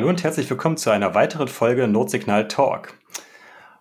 [0.00, 2.94] Hallo und herzlich willkommen zu einer weiteren Folge Notsignal Talk.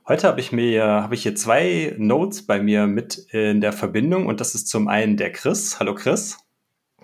[0.06, 4.26] Heute habe ich mir habe ich hier zwei Notes bei mir mit in der Verbindung
[4.26, 5.80] und das ist zum einen der Chris.
[5.80, 6.38] Hallo Chris.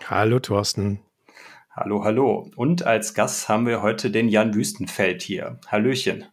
[0.03, 0.99] Hallo Thorsten.
[1.71, 2.51] Hallo, hallo.
[2.57, 5.61] Und als Gast haben wir heute den Jan Wüstenfeld hier.
[5.67, 6.25] Hallöchen.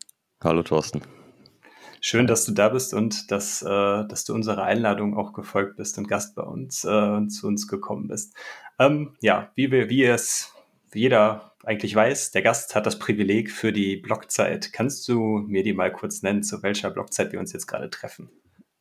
[0.43, 1.03] Hallo Thorsten.
[2.01, 5.99] Schön, dass du da bist und dass, äh, dass du unserer Einladung auch gefolgt bist
[5.99, 8.35] und Gast bei uns äh, zu uns gekommen bist.
[8.81, 10.53] Ähm, ja, wie, wir, wie es
[10.93, 14.73] jeder eigentlich weiß, der Gast hat das Privileg für die Blockzeit.
[14.73, 18.31] Kannst du mir die mal kurz nennen, zu welcher Blockzeit wir uns jetzt gerade treffen?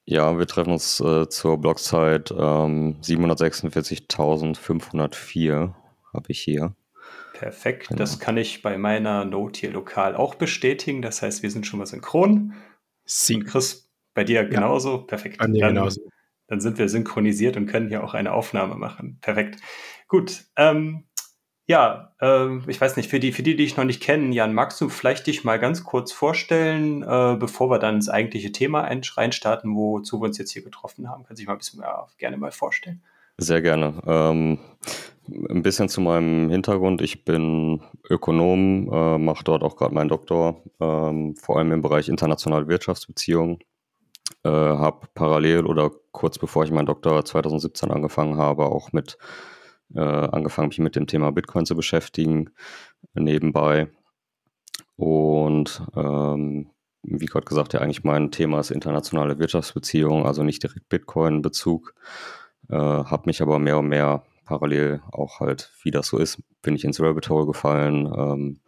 [0.05, 5.73] Ja, wir treffen uns äh, zur Blockzeit ähm, 746.504
[6.13, 6.75] habe ich hier.
[7.33, 7.99] Perfekt, genau.
[7.99, 11.01] das kann ich bei meiner Note hier lokal auch bestätigen.
[11.01, 12.53] Das heißt, wir sind schon mal synchron.
[13.05, 13.35] Sie.
[13.35, 14.97] Und Chris, bei dir genauso?
[14.97, 15.37] Ja, Perfekt.
[15.37, 16.01] Bei mir dann, genauso.
[16.47, 19.17] Dann sind wir synchronisiert und können hier auch eine Aufnahme machen.
[19.21, 19.61] Perfekt.
[20.07, 20.43] Gut.
[20.57, 21.07] Ähm,
[21.71, 24.53] ja, äh, ich weiß nicht, für die, für die, die ich noch nicht kennen, Jan,
[24.53, 28.81] magst du vielleicht dich mal ganz kurz vorstellen, äh, bevor wir dann ins eigentliche Thema
[28.81, 31.23] reinstarten, wozu wir uns jetzt hier getroffen haben?
[31.23, 33.01] Kannst du dich mal ein bisschen mehr, gerne mal vorstellen?
[33.37, 34.01] Sehr gerne.
[34.05, 34.59] Ähm,
[35.49, 37.01] ein bisschen zu meinem Hintergrund.
[37.01, 42.09] Ich bin Ökonom, äh, mache dort auch gerade meinen Doktor, ähm, vor allem im Bereich
[42.09, 43.59] internationale Wirtschaftsbeziehungen.
[44.43, 49.17] Äh, habe parallel oder kurz bevor ich meinen Doktor 2017 angefangen habe, auch mit
[49.95, 52.51] äh, angefangen, mich mit dem Thema Bitcoin zu beschäftigen,
[53.13, 53.89] nebenbei.
[54.95, 56.69] Und ähm,
[57.03, 61.95] wie gerade gesagt, ja, eigentlich mein Thema ist internationale Wirtschaftsbeziehungen, also nicht direkt Bitcoin-Bezug.
[62.69, 66.75] Äh, habe mich aber mehr und mehr parallel auch halt, wie das so ist, bin
[66.75, 68.05] ich ins Rabbit Hole gefallen.
[68.15, 68.59] Ähm,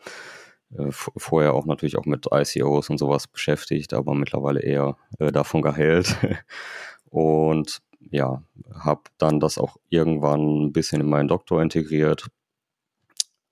[0.77, 5.61] äh, vorher auch natürlich auch mit ICOs und sowas beschäftigt, aber mittlerweile eher äh, davon
[5.61, 6.17] geheilt.
[7.09, 12.27] und ja, habe dann das auch irgendwann ein bisschen in meinen Doktor integriert,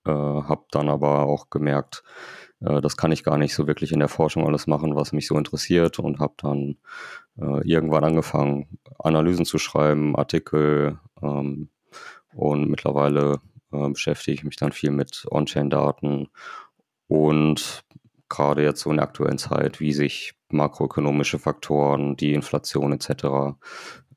[0.05, 2.03] äh, habe dann aber auch gemerkt,
[2.61, 5.27] äh, das kann ich gar nicht so wirklich in der Forschung alles machen, was mich
[5.27, 6.77] so interessiert und habe dann
[7.37, 11.70] äh, irgendwann angefangen, Analysen zu schreiben, Artikel ähm,
[12.33, 16.30] und mittlerweile äh, beschäftige ich mich dann viel mit On-Chain-Daten
[17.08, 17.83] und
[18.30, 23.58] gerade jetzt so in der aktuellen Zeit, wie sich makroökonomische Faktoren, die Inflation etc.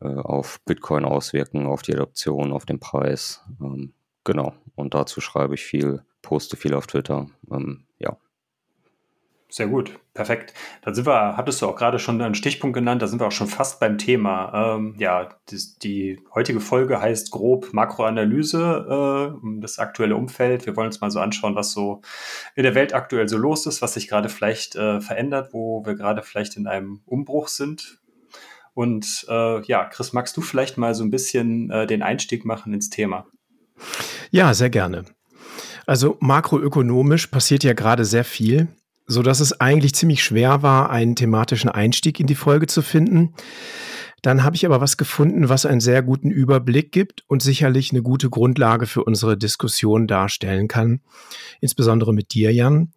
[0.04, 3.42] Äh, auf Bitcoin auswirken, auf die Adoption, auf den Preis.
[3.60, 4.54] Ähm, genau.
[4.74, 7.28] Und dazu schreibe ich viel, poste viel auf Twitter.
[7.50, 8.16] Ähm, ja.
[9.48, 10.52] Sehr gut, perfekt.
[10.82, 13.32] Dann sind wir, hattest du auch gerade schon einen Stichpunkt genannt, da sind wir auch
[13.32, 14.74] schon fast beim Thema.
[14.74, 20.66] Ähm, ja, die, die, heutige Folge heißt grob Makroanalyse, äh, das aktuelle Umfeld.
[20.66, 22.02] Wir wollen uns mal so anschauen, was so
[22.56, 25.94] in der Welt aktuell so los ist, was sich gerade vielleicht äh, verändert, wo wir
[25.94, 28.00] gerade vielleicht in einem Umbruch sind.
[28.74, 32.74] Und äh, ja, Chris, magst du vielleicht mal so ein bisschen äh, den Einstieg machen
[32.74, 33.26] ins Thema?
[34.30, 35.04] Ja, sehr gerne.
[35.86, 38.68] Also makroökonomisch passiert ja gerade sehr viel
[39.06, 43.34] so dass es eigentlich ziemlich schwer war, einen thematischen Einstieg in die Folge zu finden.
[44.24, 48.00] Dann habe ich aber was gefunden, was einen sehr guten Überblick gibt und sicherlich eine
[48.00, 51.02] gute Grundlage für unsere Diskussion darstellen kann,
[51.60, 52.94] insbesondere mit dir, Jan.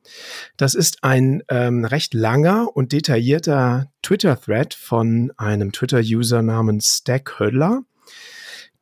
[0.55, 7.81] Das ist ein ähm, recht langer und detaillierter Twitter-Thread von einem Twitter-User namens Stack Hödler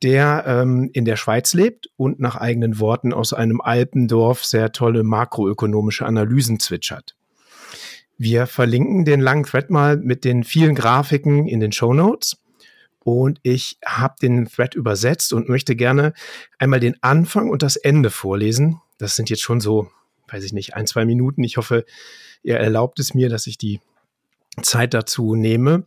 [0.03, 5.01] der ähm, in der Schweiz lebt und nach eigenen Worten aus einem Alpendorf sehr tolle
[5.01, 7.15] makroökonomische Analysen zwitschert.
[8.17, 12.37] Wir verlinken den langen Thread mal mit den vielen Grafiken in den Show Notes.
[12.99, 16.13] Und ich habe den Thread übersetzt und möchte gerne
[16.57, 18.81] einmal den Anfang und das Ende vorlesen.
[18.97, 19.89] Das sind jetzt schon so,
[20.27, 21.43] weiß ich nicht, ein, zwei Minuten.
[21.43, 21.85] Ich hoffe,
[22.41, 23.79] ihr erlaubt es mir, dass ich die
[24.61, 25.85] Zeit dazu nehme.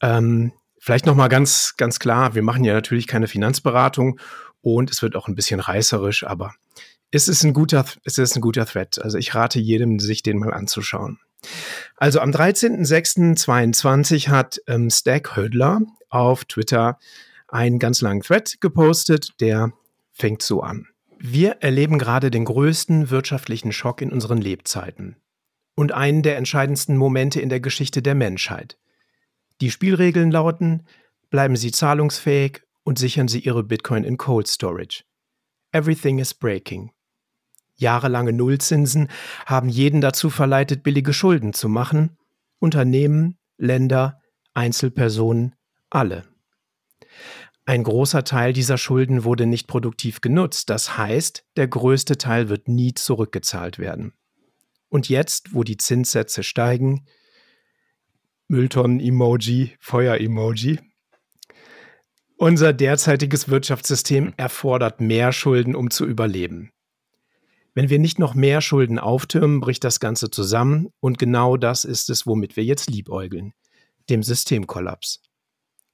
[0.00, 0.52] Ähm,
[0.84, 4.20] Vielleicht noch mal ganz, ganz klar, wir machen ja natürlich keine Finanzberatung
[4.60, 6.52] und es wird auch ein bisschen reißerisch, aber
[7.10, 9.00] es ist ein guter, es ist ein guter Thread.
[9.00, 11.20] Also ich rate jedem, sich den mal anzuschauen.
[11.96, 16.98] Also am 13.06.22 hat ähm, Stack Hödler auf Twitter
[17.48, 19.72] einen ganz langen Thread gepostet, der
[20.12, 20.88] fängt so an.
[21.18, 25.16] Wir erleben gerade den größten wirtschaftlichen Schock in unseren Lebzeiten
[25.74, 28.78] und einen der entscheidendsten Momente in der Geschichte der Menschheit.
[29.60, 30.86] Die Spielregeln lauten,
[31.30, 35.04] bleiben Sie zahlungsfähig und sichern Sie Ihre Bitcoin in Cold Storage.
[35.72, 36.90] Everything is breaking.
[37.76, 39.08] Jahrelange Nullzinsen
[39.46, 42.16] haben jeden dazu verleitet, billige Schulden zu machen.
[42.58, 44.20] Unternehmen, Länder,
[44.54, 45.54] Einzelpersonen,
[45.90, 46.24] alle.
[47.66, 52.68] Ein großer Teil dieser Schulden wurde nicht produktiv genutzt, das heißt, der größte Teil wird
[52.68, 54.12] nie zurückgezahlt werden.
[54.88, 57.06] Und jetzt, wo die Zinssätze steigen,
[58.48, 60.78] Mülltonnen-Emoji, Feuer-Emoji.
[62.36, 66.70] Unser derzeitiges Wirtschaftssystem erfordert mehr Schulden, um zu überleben.
[67.74, 72.08] Wenn wir nicht noch mehr Schulden auftürmen, bricht das Ganze zusammen und genau das ist
[72.08, 73.52] es, womit wir jetzt liebäugeln,
[74.08, 75.20] dem Systemkollaps.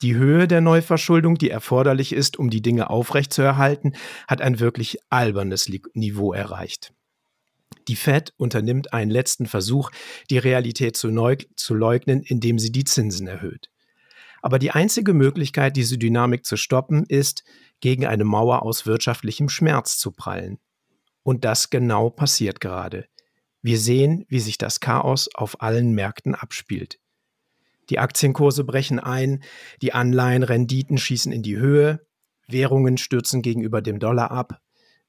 [0.02, 3.94] Die Höhe der Neuverschuldung, die erforderlich ist, um die Dinge aufrechtzuerhalten,
[4.28, 6.92] hat ein wirklich albernes Niveau erreicht.
[7.88, 9.90] Die Fed unternimmt einen letzten Versuch,
[10.28, 11.10] die Realität zu,
[11.56, 13.68] zu, leugnen, indem sie die Zinsen erhöht.
[14.42, 17.44] Aber die einzige Möglichkeit, diese Dynamik zu stoppen, ist,
[17.80, 20.58] gegen eine Mauer aus wirtschaftlichem Schmerz zu prallen.
[21.22, 23.06] Und das genau passiert gerade.
[23.62, 26.98] Wir sehen, wie sich das Chaos auf allen Märkten abspielt.
[27.90, 29.42] Die Aktienkurse brechen ein,
[29.82, 32.06] die Anleihenrenditen schießen in die Höhe,
[32.48, 34.60] Währungen stürzen gegenüber dem Dollar ab,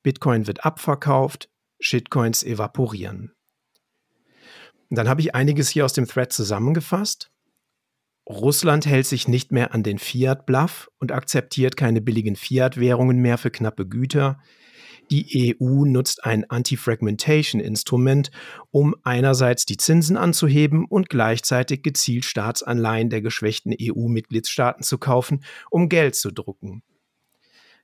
[0.04, 1.50] Bitcoin wird abverkauft,
[1.80, 3.34] Shitcoins evaporieren.
[4.90, 7.32] Und dann habe ich einiges hier aus dem Thread zusammengefasst.
[8.28, 13.52] Russland hält sich nicht mehr an den Fiat-Bluff und akzeptiert keine billigen Fiat-Währungen mehr für
[13.52, 14.40] knappe Güter.
[15.12, 18.32] Die EU nutzt ein Anti-Fragmentation-Instrument,
[18.72, 25.90] um einerseits die Zinsen anzuheben und gleichzeitig gezielt Staatsanleihen der geschwächten EU-Mitgliedstaaten zu kaufen, um
[25.90, 26.82] Geld zu drucken.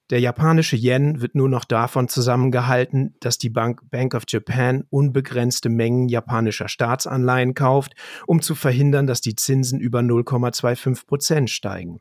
[0.09, 5.67] Der japanische Yen wird nur noch davon zusammengehalten, dass die Bank Bank of Japan unbegrenzte
[5.67, 7.93] Mengen japanischer Staatsanleihen kauft,
[8.25, 11.99] um zu verhindern, dass die Zinsen über 0,25 Prozent steigen.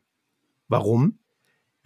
[0.69, 1.19] Warum?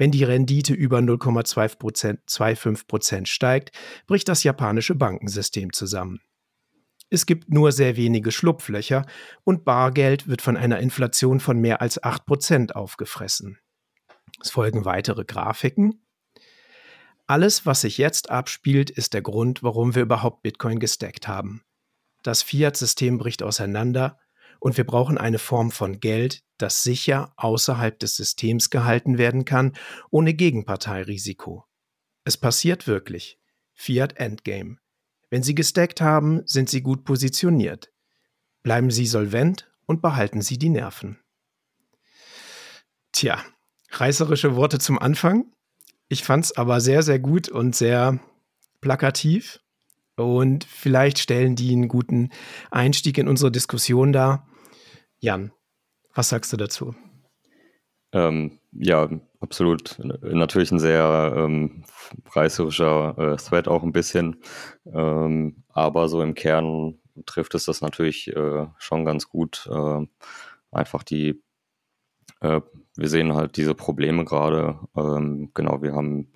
[0.01, 3.77] Wenn die Rendite über 0,25 Prozent steigt,
[4.07, 6.23] bricht das japanische Bankensystem zusammen.
[7.11, 9.05] Es gibt nur sehr wenige Schlupflöcher
[9.45, 13.59] und Bargeld wird von einer Inflation von mehr als 8 Prozent aufgefressen.
[14.41, 16.03] Es folgen weitere Grafiken.
[17.27, 21.63] Alles, was sich jetzt abspielt, ist der Grund, warum wir überhaupt Bitcoin gestackt haben.
[22.23, 24.19] Das Fiat-System bricht auseinander
[24.61, 29.73] und wir brauchen eine Form von Geld, das sicher außerhalb des Systems gehalten werden kann,
[30.11, 31.65] ohne Gegenparteirisiko.
[32.25, 33.39] Es passiert wirklich.
[33.73, 34.77] Fiat Endgame.
[35.31, 37.91] Wenn Sie gestackt haben, sind Sie gut positioniert.
[38.63, 41.19] Bleiben Sie solvent und behalten Sie die Nerven.
[43.13, 43.43] Tja,
[43.91, 45.53] reißerische Worte zum Anfang.
[46.09, 48.21] Ich fand es aber sehr, sehr gut und sehr
[48.81, 49.61] plakativ.
[50.17, 52.31] Und vielleicht stellen die einen guten
[52.71, 54.47] Einstieg in unsere Diskussion dar.
[55.21, 55.53] Jan,
[56.15, 56.95] was sagst du dazu?
[58.13, 59.09] Ähm, ja,
[59.41, 59.99] absolut.
[60.01, 61.85] Natürlich ein sehr ähm,
[62.31, 64.43] reißerischer äh, Thread auch ein bisschen.
[64.87, 69.69] Ähm, aber so im Kern trifft es das natürlich äh, schon ganz gut.
[69.71, 70.07] Äh,
[70.73, 71.43] einfach die
[72.41, 72.61] äh,
[72.97, 74.79] wir sehen halt diese Probleme gerade.
[74.97, 76.33] Ähm, genau, wir haben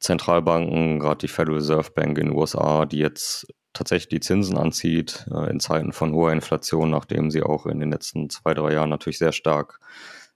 [0.00, 5.26] Zentralbanken, gerade die Federal Reserve Bank in den USA, die jetzt tatsächlich die Zinsen anzieht
[5.30, 8.90] äh, in Zeiten von hoher Inflation, nachdem sie auch in den letzten zwei, drei Jahren
[8.90, 9.80] natürlich sehr stark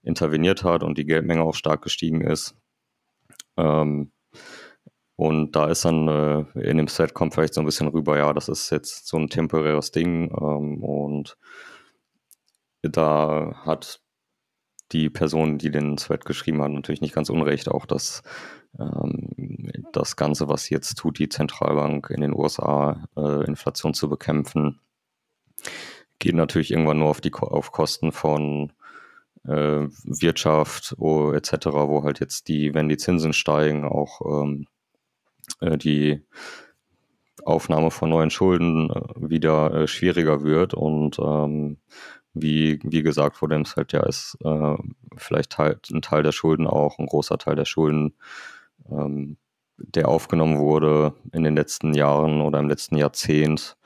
[0.03, 2.55] interveniert hat und die Geldmenge auch stark gestiegen ist.
[3.57, 4.13] Ähm,
[5.17, 8.33] und da ist dann äh, in dem Set kommt vielleicht so ein bisschen rüber, ja,
[8.33, 11.37] das ist jetzt so ein temporäres Ding ähm, und
[12.83, 14.01] da hat
[14.93, 18.23] die Person, die den Thread geschrieben hat, natürlich nicht ganz unrecht, auch dass
[19.93, 24.81] das Ganze, was jetzt tut, die Zentralbank in den USA, äh, Inflation zu bekämpfen,
[26.19, 28.73] geht natürlich irgendwann nur auf die auf Kosten von
[29.45, 34.67] äh, Wirtschaft oh, etc., wo halt jetzt die, wenn die Zinsen steigen, auch ähm,
[35.61, 36.23] äh, die
[37.45, 41.79] Aufnahme von neuen Schulden äh, wieder äh, schwieriger wird und ähm,
[42.33, 44.77] wie, wie gesagt wurde im halt ja ist äh,
[45.17, 48.15] vielleicht Teil, ein Teil der Schulden auch, ein großer Teil der Schulden,
[48.91, 49.37] ähm,
[49.77, 53.77] der aufgenommen wurde in den letzten Jahren oder im letzten Jahrzehnt,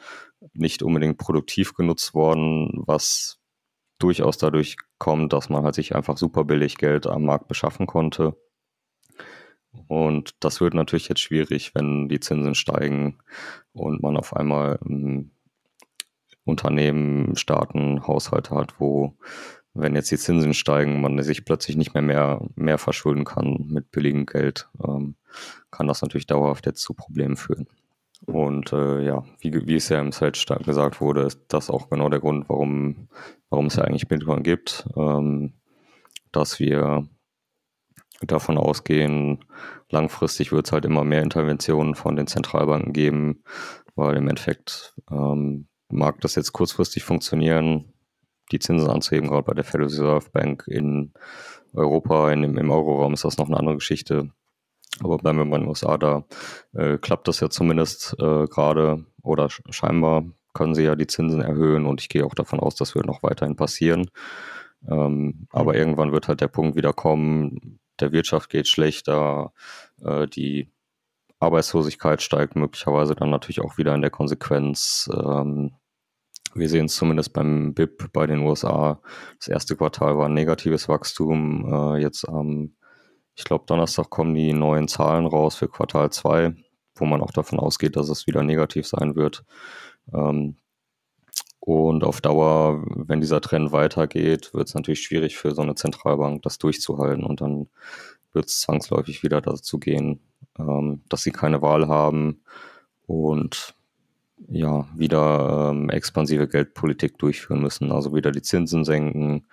[0.52, 3.38] nicht unbedingt produktiv genutzt worden, was
[3.98, 8.36] durchaus dadurch kommt, dass man halt sich einfach super billig Geld am Markt beschaffen konnte.
[9.88, 13.18] Und das wird natürlich jetzt schwierig, wenn die Zinsen steigen
[13.72, 15.32] und man auf einmal ähm,
[16.44, 19.16] Unternehmen, Staaten, Haushalte hat, wo,
[19.74, 23.90] wenn jetzt die Zinsen steigen, man sich plötzlich nicht mehr mehr, mehr verschulden kann mit
[23.90, 25.16] billigem Geld, ähm,
[25.70, 27.66] kann das natürlich dauerhaft jetzt zu Problemen führen.
[28.26, 32.08] Und äh, ja, wie, wie es ja im Set gesagt wurde, ist das auch genau
[32.08, 33.08] der Grund, warum,
[33.50, 35.52] warum es ja eigentlich Bitcoin gibt, ähm,
[36.32, 37.06] dass wir
[38.22, 39.44] davon ausgehen,
[39.90, 43.42] langfristig wird es halt immer mehr Interventionen von den Zentralbanken geben,
[43.94, 47.93] weil im Endeffekt ähm, mag das jetzt kurzfristig funktionieren,
[48.52, 51.12] die Zinsen anzuheben, gerade bei der Federal Reserve Bank in
[51.72, 54.30] Europa, in, im Euroraum ist das noch eine andere Geschichte.
[55.00, 56.24] Aber bleiben wir mal in den USA, da
[56.72, 61.86] äh, klappt das ja zumindest äh, gerade oder scheinbar können sie ja die Zinsen erhöhen
[61.86, 64.08] und ich gehe auch davon aus, das wird noch weiterhin passieren.
[64.88, 65.78] Ähm, aber mhm.
[65.78, 69.52] irgendwann wird halt der Punkt wieder kommen, der Wirtschaft geht schlechter,
[70.02, 70.70] äh, die
[71.40, 75.10] Arbeitslosigkeit steigt möglicherweise dann natürlich auch wieder in der Konsequenz.
[75.12, 75.72] Ähm,
[76.54, 79.00] wir sehen es zumindest beim BIP bei den USA.
[79.38, 81.72] Das erste Quartal war ein negatives Wachstum.
[81.72, 82.74] Äh, jetzt am,
[83.34, 86.54] ich glaube, Donnerstag kommen die neuen Zahlen raus für Quartal 2,
[86.96, 89.44] wo man auch davon ausgeht, dass es wieder negativ sein wird.
[90.12, 90.56] Ähm,
[91.60, 96.42] und auf Dauer, wenn dieser Trend weitergeht, wird es natürlich schwierig für so eine Zentralbank,
[96.42, 97.24] das durchzuhalten.
[97.24, 97.68] Und dann
[98.34, 100.20] wird es zwangsläufig wieder dazu gehen,
[100.58, 102.42] ähm, dass sie keine Wahl haben
[103.06, 103.74] und
[104.48, 109.46] ja, wieder ähm, expansive Geldpolitik durchführen müssen, also wieder die Zinsen senken,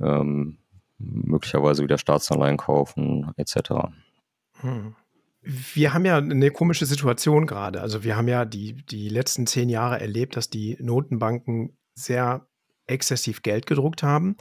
[0.00, 0.58] ähm,
[0.98, 3.90] möglicherweise wieder Staatsanleihen kaufen, etc.
[4.60, 4.94] Hm.
[5.42, 7.80] Wir haben ja eine komische Situation gerade.
[7.80, 12.48] Also wir haben ja die, die letzten zehn Jahre erlebt, dass die Notenbanken sehr
[12.86, 14.36] exzessiv Geld gedruckt haben,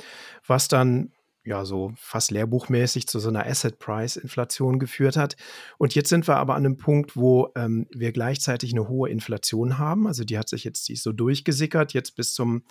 [0.47, 1.11] was dann
[1.45, 5.35] ja so fast lehrbuchmäßig zu so einer Asset-Price-Inflation geführt hat.
[5.77, 9.77] Und jetzt sind wir aber an einem Punkt, wo ähm, wir gleichzeitig eine hohe Inflation
[9.77, 10.07] haben.
[10.07, 12.63] Also die hat sich jetzt, die ist so durchgesickert, jetzt bis zum,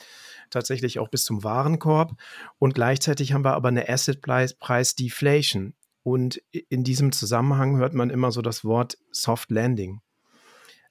[0.50, 2.14] tatsächlich auch bis zum Warenkorb.
[2.58, 5.74] Und gleichzeitig haben wir aber eine Asset-Price-Deflation.
[6.02, 10.00] Und in diesem Zusammenhang hört man immer so das Wort Soft Landing.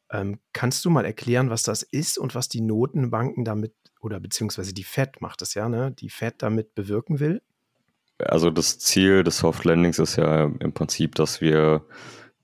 [0.09, 4.73] Ähm, kannst du mal erklären, was das ist und was die Notenbanken damit oder beziehungsweise
[4.73, 5.91] die Fed macht es ja, ne?
[5.91, 7.41] Die Fed damit bewirken will?
[8.19, 11.85] Also das Ziel des Soft Landings ist ja im Prinzip, dass wir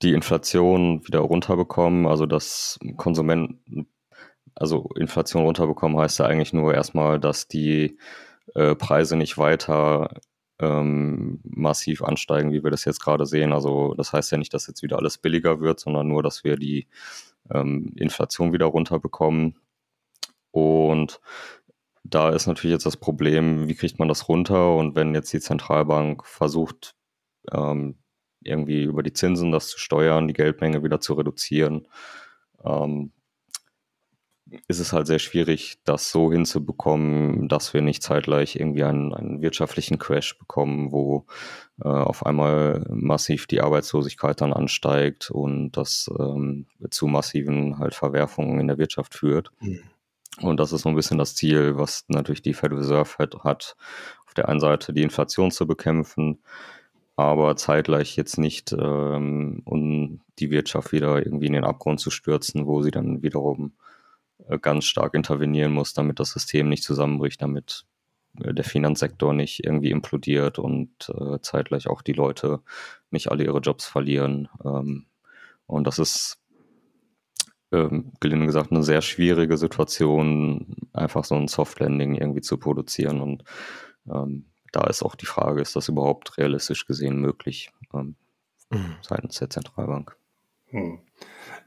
[0.02, 3.88] die Inflation wieder runterbekommen, also dass Konsumenten,
[4.56, 7.98] also Inflation runterbekommen heißt ja eigentlich nur erstmal, dass die
[8.56, 10.20] äh, Preise nicht weiter
[10.60, 13.54] ähm, massiv ansteigen, wie wir das jetzt gerade sehen.
[13.54, 16.58] Also das heißt ja nicht, dass jetzt wieder alles billiger wird, sondern nur, dass wir
[16.58, 16.88] die
[17.52, 19.56] ähm, Inflation wieder runterbekommen.
[20.52, 21.22] Und
[22.04, 24.76] da ist natürlich jetzt das Problem, wie kriegt man das runter?
[24.76, 26.96] Und wenn jetzt die Zentralbank versucht,
[27.52, 27.98] ähm,
[28.42, 31.88] irgendwie über die Zinsen das zu steuern, die Geldmenge wieder zu reduzieren,
[32.64, 33.12] ähm,
[34.68, 39.42] ist es halt sehr schwierig, das so hinzubekommen, dass wir nicht zeitgleich irgendwie einen, einen
[39.42, 41.26] wirtschaftlichen Crash bekommen, wo
[41.84, 48.60] äh, auf einmal massiv die Arbeitslosigkeit dann ansteigt und das ähm, zu massiven halt Verwerfungen
[48.60, 49.52] in der Wirtschaft führt.
[49.60, 49.84] Mhm.
[50.42, 53.76] Und das ist so ein bisschen das Ziel, was natürlich die Federal Reserve hat,
[54.26, 56.40] auf der einen Seite die Inflation zu bekämpfen,
[57.16, 62.66] aber zeitgleich jetzt nicht, ähm, um die Wirtschaft wieder irgendwie in den Abgrund zu stürzen,
[62.66, 63.74] wo sie dann wiederum
[64.48, 67.86] äh, ganz stark intervenieren muss, damit das System nicht zusammenbricht, damit
[68.42, 72.62] äh, der Finanzsektor nicht irgendwie implodiert und äh, zeitgleich auch die Leute
[73.12, 74.48] nicht alle ihre Jobs verlieren.
[74.64, 75.08] Ähm,
[75.68, 76.39] und das ist
[77.72, 83.22] ähm, gelinde gesagt, eine sehr schwierige Situation, einfach so ein Soft Landing irgendwie zu produzieren.
[83.22, 83.44] Und
[84.12, 88.16] ähm, da ist auch die Frage, ist das überhaupt realistisch gesehen möglich ähm,
[88.72, 88.96] mhm.
[89.02, 90.19] seitens der Zentralbank?
[90.72, 91.00] Hm.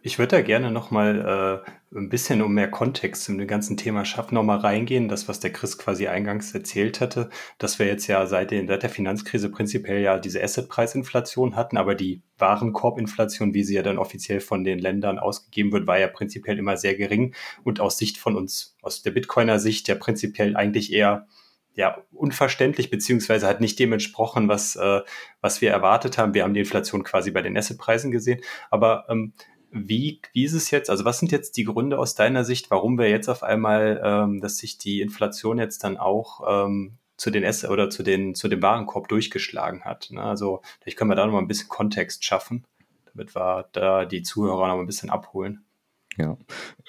[0.04, 4.04] Ich würde da gerne nochmal äh, ein bisschen, um mehr Kontext in dem ganzen Thema
[4.04, 5.08] schaffen, nochmal reingehen.
[5.08, 8.82] Das, was der Chris quasi eingangs erzählt hatte, dass wir jetzt ja seit, den, seit
[8.82, 14.40] der Finanzkrise prinzipiell ja diese Assetpreisinflation hatten, aber die Warenkorbinflation, wie sie ja dann offiziell
[14.40, 17.32] von den Ländern ausgegeben wird, war ja prinzipiell immer sehr gering
[17.62, 21.28] und aus Sicht von uns, aus der Bitcoiner Sicht ja prinzipiell eigentlich eher
[21.74, 25.00] ja, unverständlich, beziehungsweise hat nicht dem entsprochen, was, äh,
[25.40, 26.34] was wir erwartet haben.
[26.34, 28.40] Wir haben die Inflation quasi bei den Assetpreisen gesehen.
[28.70, 29.32] Aber ähm,
[29.70, 30.90] wie, wie ist es jetzt?
[30.90, 34.40] Also was sind jetzt die Gründe aus deiner Sicht, warum wir jetzt auf einmal, ähm,
[34.40, 38.48] dass sich die Inflation jetzt dann auch ähm, zu den Ess oder zu den zu
[38.48, 40.08] dem Warenkorb durchgeschlagen hat?
[40.10, 40.22] Ne?
[40.22, 42.64] Also vielleicht können wir da noch mal ein bisschen Kontext schaffen,
[43.06, 45.64] damit wir da die Zuhörer noch mal ein bisschen abholen.
[46.18, 46.36] Ja,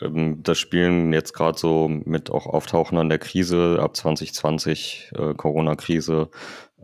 [0.01, 5.33] ähm, das spielen jetzt gerade so mit auch Auftauchen an der Krise ab 2020, äh,
[5.33, 6.29] Corona-Krise,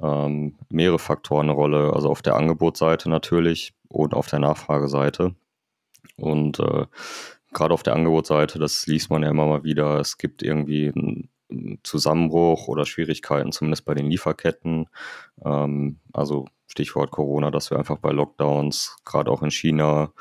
[0.02, 1.94] ähm, mehrere Faktoren eine Rolle.
[1.94, 5.36] Also auf der Angebotsseite natürlich und auf der Nachfrageseite.
[6.16, 6.86] Und äh,
[7.54, 11.80] gerade auf der Angebotsseite, das liest man ja immer mal wieder, es gibt irgendwie einen
[11.84, 14.88] Zusammenbruch oder Schwierigkeiten, zumindest bei den Lieferketten.
[15.44, 20.14] Ähm, also Stichwort Corona, dass wir einfach bei Lockdowns, gerade auch in China,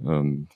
[0.00, 0.48] ähm,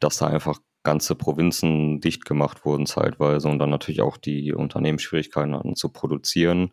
[0.00, 5.00] dass da einfach ganze Provinzen dicht gemacht wurden zeitweise und dann natürlich auch die Unternehmen
[5.00, 6.72] Schwierigkeiten hatten zu produzieren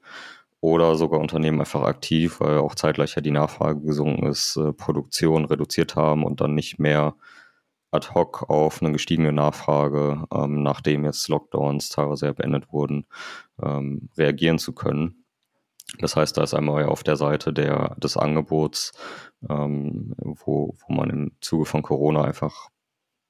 [0.62, 5.46] oder sogar Unternehmen einfach aktiv, weil auch zeitgleich ja die Nachfrage gesunken ist, äh, Produktion
[5.46, 7.16] reduziert haben und dann nicht mehr
[7.92, 13.06] ad hoc auf eine gestiegene Nachfrage, ähm, nachdem jetzt Lockdowns teilweise ja beendet wurden,
[13.62, 15.26] ähm, reagieren zu können.
[16.00, 18.94] Das heißt, da ist einmal auf der Seite der, des Angebots,
[19.50, 22.70] ähm, wo, wo man im Zuge von Corona einfach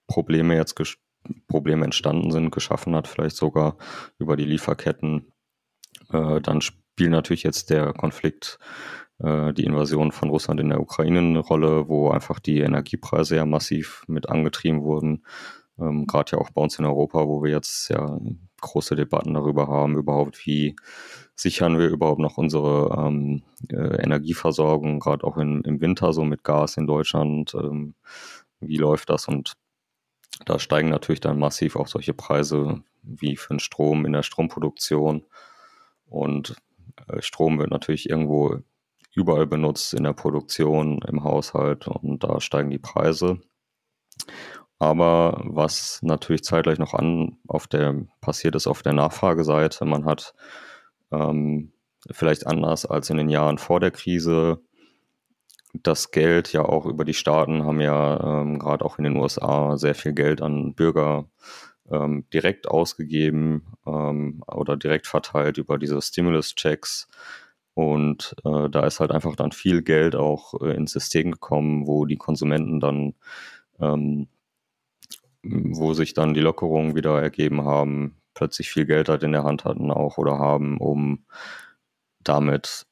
[0.07, 0.75] Probleme jetzt
[1.47, 3.77] Probleme entstanden sind, geschaffen hat, vielleicht sogar
[4.19, 5.31] über die Lieferketten.
[6.11, 8.59] Äh, dann spielt natürlich jetzt der Konflikt,
[9.19, 13.45] äh, die Invasion von Russland in der Ukraine eine Rolle, wo einfach die Energiepreise ja
[13.45, 15.23] massiv mit angetrieben wurden.
[15.79, 18.19] Ähm, Gerade ja auch bei uns in Europa, wo wir jetzt ja
[18.61, 20.75] große Debatten darüber haben, überhaupt wie
[21.35, 26.43] sichern wir überhaupt noch unsere ähm, äh, Energieversorgung, gerade auch in, im Winter so mit
[26.43, 27.53] Gas in Deutschland.
[27.55, 27.95] Ähm,
[28.59, 29.27] wie läuft das?
[29.27, 29.53] Und
[30.45, 35.25] da steigen natürlich dann massiv auch solche Preise wie für den Strom in der Stromproduktion.
[36.05, 36.55] Und
[37.07, 38.59] äh, Strom wird natürlich irgendwo
[39.13, 43.39] überall benutzt in der Produktion, im Haushalt und da steigen die Preise.
[44.79, 50.33] Aber was natürlich zeitgleich noch an auf der passiert ist auf der Nachfrageseite, man hat
[51.11, 51.71] ähm,
[52.11, 54.61] vielleicht anders als in den Jahren vor der Krise
[55.73, 59.77] das Geld ja auch über die Staaten haben ja ähm, gerade auch in den USA
[59.77, 61.25] sehr viel Geld an Bürger
[61.89, 67.07] ähm, direkt ausgegeben ähm, oder direkt verteilt über diese Stimulus-Checks.
[67.73, 72.05] Und äh, da ist halt einfach dann viel Geld auch äh, ins System gekommen, wo
[72.05, 73.15] die Konsumenten dann,
[73.79, 74.27] ähm,
[75.41, 79.65] wo sich dann die Lockerungen wieder ergeben haben, plötzlich viel Geld halt in der Hand
[79.65, 81.25] hatten auch oder haben, um
[82.19, 82.85] damit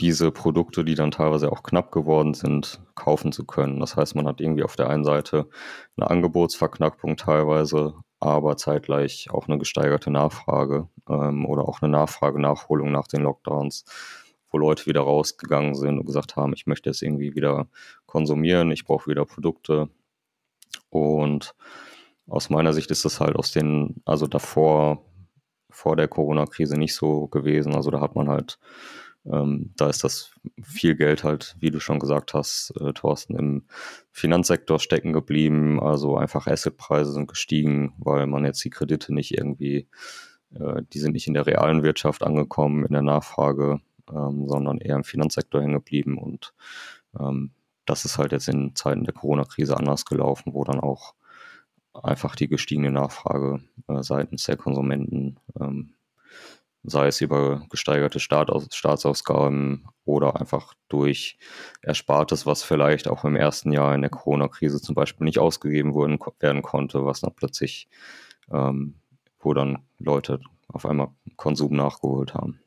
[0.00, 3.80] diese Produkte, die dann teilweise auch knapp geworden sind, kaufen zu können.
[3.80, 5.48] Das heißt, man hat irgendwie auf der einen Seite
[5.96, 13.08] eine Angebotsverknappung teilweise, aber zeitgleich auch eine gesteigerte Nachfrage ähm, oder auch eine Nachfrage-Nachholung nach
[13.08, 13.84] den Lockdowns,
[14.50, 17.68] wo Leute wieder rausgegangen sind und gesagt haben, ich möchte jetzt irgendwie wieder
[18.06, 19.90] konsumieren, ich brauche wieder Produkte.
[20.88, 21.54] Und
[22.26, 25.04] aus meiner Sicht ist das halt aus den, also davor,
[25.68, 27.74] vor der Corona-Krise nicht so gewesen.
[27.74, 28.58] Also da hat man halt
[29.26, 33.66] ähm, da ist das viel Geld halt, wie du schon gesagt hast, äh, Thorsten, im
[34.10, 35.80] Finanzsektor stecken geblieben.
[35.80, 39.88] Also einfach Assetpreise sind gestiegen, weil man jetzt die Kredite nicht irgendwie,
[40.54, 44.96] äh, die sind nicht in der realen Wirtschaft angekommen, in der Nachfrage, ähm, sondern eher
[44.96, 46.16] im Finanzsektor hängen geblieben.
[46.16, 46.54] Und
[47.18, 47.52] ähm,
[47.84, 51.14] das ist halt jetzt in Zeiten der Corona-Krise anders gelaufen, wo dann auch
[51.92, 55.94] einfach die gestiegene Nachfrage äh, seitens der Konsumenten ähm,
[56.82, 61.38] sei es über gesteigerte Staatsaus Staatsausgaben oder einfach durch
[61.82, 66.18] Erspartes, was vielleicht auch im ersten Jahr in der Corona-Krise zum Beispiel nicht ausgegeben worden,
[66.40, 67.88] werden konnte, was dann plötzlich,
[68.50, 68.96] ähm,
[69.38, 72.60] wo dann Leute auf einmal Konsum nachgeholt haben.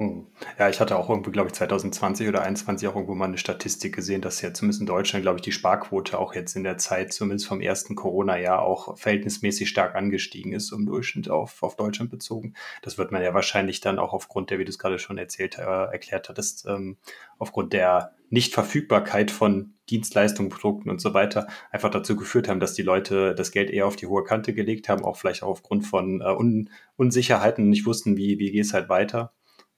[0.00, 0.26] Hm.
[0.58, 3.94] Ja, ich hatte auch irgendwie, glaube ich, 2020 oder 2021 auch irgendwo mal eine Statistik
[3.94, 7.12] gesehen, dass ja zumindest in Deutschland, glaube ich, die Sparquote auch jetzt in der Zeit,
[7.12, 12.54] zumindest vom ersten Corona-Jahr, auch verhältnismäßig stark angestiegen ist, im Durchschnitt auf, auf Deutschland bezogen.
[12.82, 15.58] Das wird man ja wahrscheinlich dann auch aufgrund der, wie du es gerade schon erzählt,
[15.58, 16.96] äh, erklärt hattest, ähm,
[17.38, 22.82] aufgrund der Nichtverfügbarkeit von Dienstleistungen, Produkten und so weiter einfach dazu geführt haben, dass die
[22.82, 26.20] Leute das Geld eher auf die hohe Kante gelegt haben, auch vielleicht auch aufgrund von
[26.20, 29.32] äh, Un Unsicherheiten und nicht wussten, wie, wie geht es halt weiter.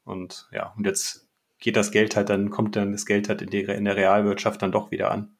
[0.07, 3.51] Und ja, und jetzt geht das Geld halt, dann kommt dann das Geld halt in,
[3.51, 5.37] die, in der Realwirtschaft dann doch wieder an.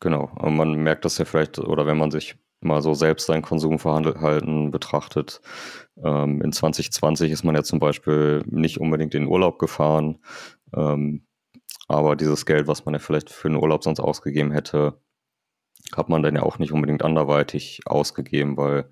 [0.00, 3.42] Genau, und man merkt das ja vielleicht, oder wenn man sich mal so selbst sein
[3.42, 5.40] Konsumverhalten betrachtet.
[6.02, 10.18] Ähm, in 2020 ist man ja zum Beispiel nicht unbedingt in Urlaub gefahren,
[10.74, 11.26] ähm,
[11.86, 15.00] aber dieses Geld, was man ja vielleicht für den Urlaub sonst ausgegeben hätte,
[15.94, 18.90] hat man dann ja auch nicht unbedingt anderweitig ausgegeben, weil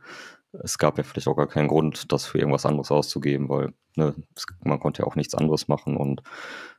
[0.62, 4.14] es gab ja vielleicht auch gar keinen Grund, das für irgendwas anderes auszugeben, weil ne,
[4.36, 6.22] es, man konnte ja auch nichts anderes machen und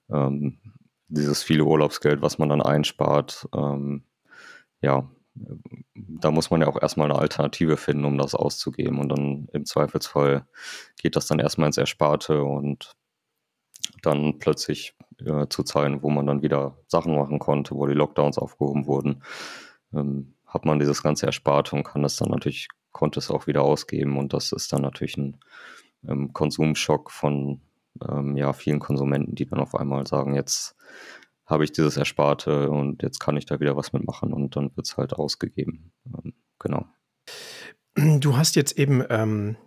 [0.09, 0.59] ähm,
[1.07, 4.03] dieses viele Urlaubsgeld, was man dann einspart, ähm,
[4.81, 5.09] ja,
[5.95, 8.99] da muss man ja auch erstmal eine Alternative finden, um das auszugeben.
[8.99, 10.47] Und dann im Zweifelsfall
[10.97, 12.95] geht das dann erstmal ins Ersparte und
[14.01, 18.37] dann plötzlich äh, zu Zeiten, wo man dann wieder Sachen machen konnte, wo die Lockdowns
[18.37, 19.23] aufgehoben wurden,
[19.93, 23.61] ähm, hat man dieses ganze Ersparte und kann das dann natürlich konnte es auch wieder
[23.61, 25.37] ausgeben und das ist dann natürlich ein
[26.07, 27.59] ähm, Konsumschock von
[28.01, 30.77] ähm, ja, vielen Konsumenten, die dann auf einmal sagen, jetzt
[31.45, 34.87] habe ich dieses Ersparte und jetzt kann ich da wieder was mitmachen und dann wird
[34.87, 35.91] es halt ausgegeben.
[36.05, 36.85] Ähm, genau.
[37.95, 39.57] Du hast jetzt eben ähm,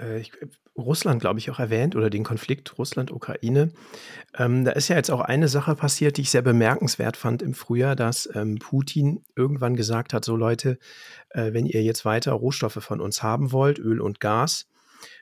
[0.00, 0.32] äh, ich,
[0.76, 3.72] Russland, glaube ich, auch erwähnt oder den Konflikt Russland-Ukraine.
[4.36, 7.54] Ähm, da ist ja jetzt auch eine Sache passiert, die ich sehr bemerkenswert fand im
[7.54, 10.78] Frühjahr, dass ähm, Putin irgendwann gesagt hat, so Leute,
[11.30, 14.66] äh, wenn ihr jetzt weiter Rohstoffe von uns haben wollt, Öl und Gas,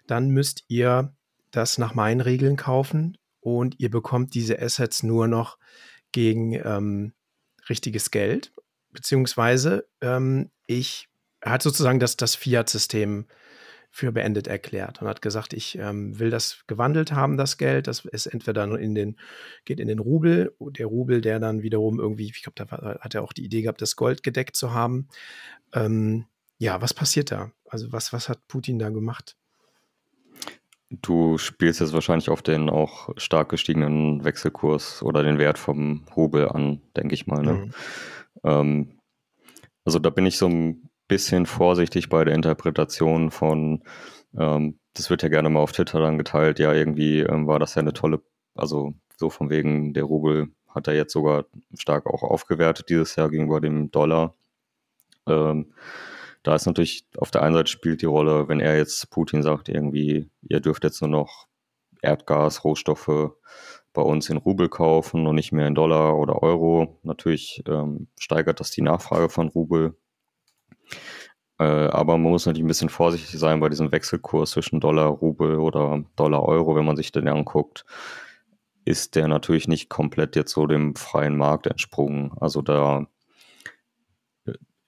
[0.06, 1.14] dann müsst ihr
[1.50, 5.58] das nach meinen Regeln kaufen und ihr bekommt diese Assets nur noch
[6.12, 7.12] gegen ähm,
[7.68, 8.52] richtiges Geld,
[8.90, 11.08] beziehungsweise ähm, ich
[11.44, 13.26] hat sozusagen das, das Fiat-System
[13.94, 17.86] für beendet erklärt und hat gesagt, ich ähm, will das gewandelt haben, das Geld.
[17.86, 19.18] Das ist entweder in den,
[19.66, 23.22] geht in den Rubel, der Rubel, der dann wiederum irgendwie, ich glaube, da hat er
[23.22, 25.08] auch die Idee gehabt, das Gold gedeckt zu haben.
[25.74, 26.24] Ähm,
[26.56, 27.52] ja, was passiert da?
[27.68, 29.36] Also was, was hat Putin da gemacht?
[30.88, 36.48] Du spielst jetzt wahrscheinlich auf den auch stark gestiegenen Wechselkurs oder den Wert vom Rubel
[36.48, 37.42] an, denke ich mal.
[37.42, 37.52] Ne?
[37.52, 37.72] Mhm.
[38.42, 38.98] Ähm,
[39.84, 43.82] also da bin ich so ein bisschen vorsichtig bei der Interpretation von,
[44.38, 47.74] ähm, das wird ja gerne mal auf Twitter dann geteilt, ja, irgendwie ähm, war das
[47.74, 48.22] ja eine tolle,
[48.54, 51.44] also so von wegen, der Rubel hat er jetzt sogar
[51.76, 54.34] stark auch aufgewertet dieses Jahr gegenüber dem Dollar.
[55.26, 55.74] Ähm,
[56.42, 59.68] da ist natürlich auf der einen Seite spielt die Rolle, wenn er jetzt Putin sagt,
[59.68, 61.46] irgendwie, ihr dürft jetzt nur noch
[62.02, 63.32] Erdgas, Rohstoffe
[63.92, 66.98] bei uns in Rubel kaufen und nicht mehr in Dollar oder Euro.
[67.02, 69.96] Natürlich ähm, steigert das die Nachfrage von Rubel.
[71.58, 75.56] Äh, aber man muss natürlich ein bisschen vorsichtig sein bei diesem Wechselkurs zwischen Dollar, Rubel
[75.56, 77.84] oder Dollar, Euro, wenn man sich den anguckt
[78.84, 82.32] ist der natürlich nicht komplett jetzt so dem freien Markt entsprungen.
[82.40, 83.06] Also da,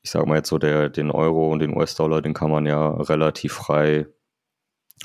[0.02, 2.90] ich sage mal jetzt so, der, den Euro und den US-Dollar, den kann man ja
[2.90, 4.06] relativ frei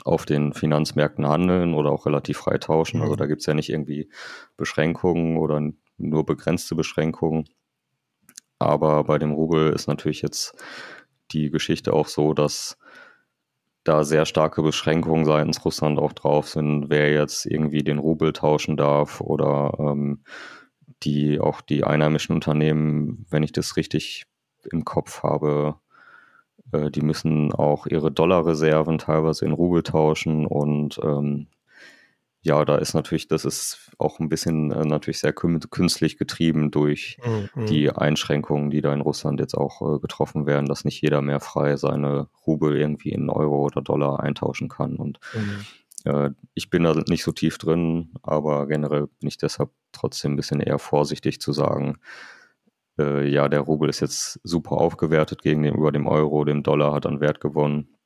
[0.06, 3.02] auf den Finanzmärkten handeln oder auch relativ frei tauschen.
[3.02, 3.18] Also mhm.
[3.18, 4.10] da gibt es ja nicht irgendwie
[4.58, 5.62] Beschränkungen oder
[5.98, 7.46] nur begrenzte Beschränkungen.
[8.60, 10.54] Aber bei dem Rubel ist natürlich jetzt
[11.32, 12.78] die Geschichte auch so, dass
[13.84, 18.78] da sehr starke Beschränkungen seitens Russland auch drauf sind, wer jetzt irgendwie den Rubel tauschen
[18.78, 20.24] darf oder ähm,
[21.04, 24.26] die auch die einheimischen Unternehmen, wenn ich das richtig
[24.72, 25.76] im Kopf habe,
[26.72, 31.48] äh, die müssen auch ihre Dollarreserven teilweise in Rubel tauschen und ähm,
[32.42, 37.18] ja, da ist natürlich, das ist auch ein bisschen äh, natürlich sehr künstlich getrieben durch
[37.54, 37.66] mhm.
[37.66, 41.42] die Einschränkungen, die da in Russland jetzt auch äh, getroffen werden, dass nicht jeder mehr
[41.42, 44.96] frei seine Rubel irgendwie in Euro oder Dollar eintauschen kann.
[44.96, 46.12] Und mhm.
[46.12, 50.38] äh, ich bin da nicht so tief drin, aber generell bin ich deshalb trotzdem ein
[50.38, 51.98] bisschen eher vorsichtig zu sagen,
[52.98, 57.20] äh, ja, der Rubel ist jetzt super aufgewertet gegenüber dem Euro, dem Dollar hat an
[57.20, 57.99] Wert gewonnen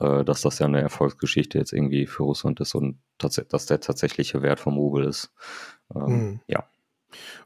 [0.00, 4.42] äh, dass das ja eine Erfolgsgeschichte jetzt irgendwie für Russland ist und dass der tatsächliche
[4.42, 5.30] Wert vom Rubel ist.
[5.94, 6.40] Ähm, hm.
[6.46, 6.68] Ja.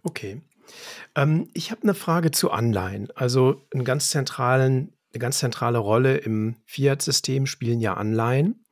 [0.03, 0.41] Okay.
[1.15, 3.09] Ähm, ich habe eine Frage zu Anleihen.
[3.15, 8.65] Also einen ganz zentralen, eine ganz zentrale Rolle im Fiat-System spielen ja Anleihen.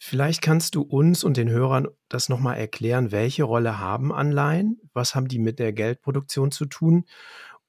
[0.00, 4.80] Vielleicht kannst du uns und den Hörern das nochmal erklären, welche Rolle haben Anleihen?
[4.92, 7.04] Was haben die mit der Geldproduktion zu tun?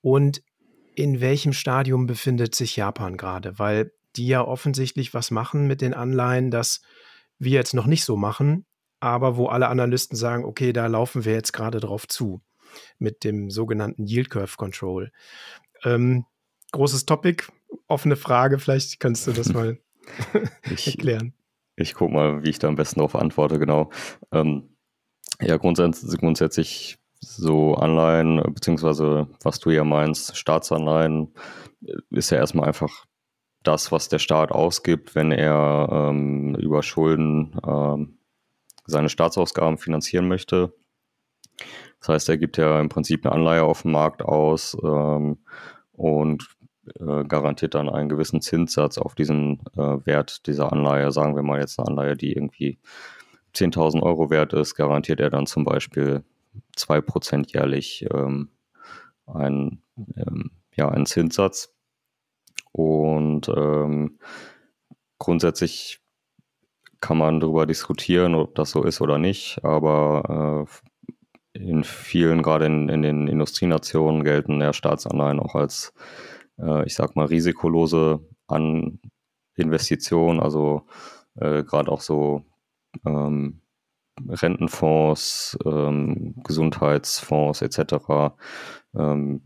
[0.02, 0.44] Und
[0.94, 3.58] in welchem Stadium befindet sich Japan gerade?
[3.58, 6.82] Weil die ja offensichtlich was machen mit den Anleihen, das
[7.38, 8.66] wir jetzt noch nicht so machen,
[9.00, 12.42] aber wo alle Analysten sagen, okay, da laufen wir jetzt gerade drauf zu
[12.98, 15.12] mit dem sogenannten Yield Curve Control.
[15.84, 16.26] Ähm,
[16.72, 17.46] großes Topic,
[17.88, 19.80] offene Frage, vielleicht kannst du das mal
[20.70, 21.34] ich, erklären.
[21.76, 23.90] Ich gucke mal, wie ich da am besten darauf antworte, genau.
[24.32, 24.76] Ähm,
[25.42, 31.34] ja, grundsätzlich, grundsätzlich so Anleihen, beziehungsweise was du ja meinst, Staatsanleihen,
[32.10, 33.06] ist ja erstmal einfach
[33.64, 38.18] das, was der Staat ausgibt, wenn er ähm, über Schulden ähm,
[38.86, 40.74] seine Staatsausgaben finanzieren möchte.
[42.00, 45.40] Das heißt, er gibt ja im Prinzip eine Anleihe auf dem Markt aus ähm,
[45.92, 46.48] und
[47.00, 51.12] äh, garantiert dann einen gewissen Zinssatz auf diesen äh, Wert dieser Anleihe.
[51.12, 52.80] Sagen wir mal jetzt eine Anleihe, die irgendwie
[53.56, 56.24] 10.000 Euro wert ist, garantiert er dann zum Beispiel
[56.78, 58.50] 2% jährlich ähm,
[59.26, 59.84] einen,
[60.16, 61.76] ähm, ja, einen Zinssatz.
[62.72, 64.20] Und ähm,
[65.18, 66.00] grundsätzlich
[67.02, 72.66] kann man darüber diskutieren, ob das so ist oder nicht, aber äh, in vielen, gerade
[72.66, 75.94] in, in, den Industrienationen, gelten ja Staatsanleihen auch als,
[76.58, 79.00] äh, ich sag mal, risikolose An
[79.56, 80.88] Investition, also
[81.36, 82.46] äh, gerade auch so
[83.06, 83.62] ähm,
[84.28, 88.36] Rentenfonds, ähm, Gesundheitsfonds etc.
[88.96, 89.42] Ähm,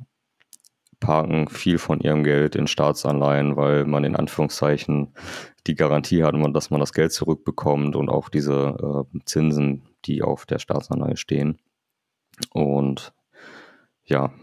[1.04, 5.14] parken viel von ihrem Geld in Staatsanleihen, weil man in Anführungszeichen
[5.68, 10.46] die Garantie hat, dass man das Geld zurückbekommt und auch diese äh, Zinsen, die auf
[10.46, 11.60] der Staatsanleihe stehen.
[12.52, 13.14] Und
[14.06, 14.34] ja,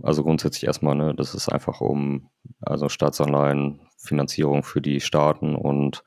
[0.00, 6.04] also grundsätzlich erstmal, ne, das ist einfach um, also Staatsanleihen, Finanzierung für die Staaten und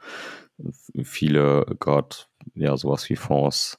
[1.03, 2.15] viele gerade,
[2.53, 3.77] ja, sowas wie Fonds,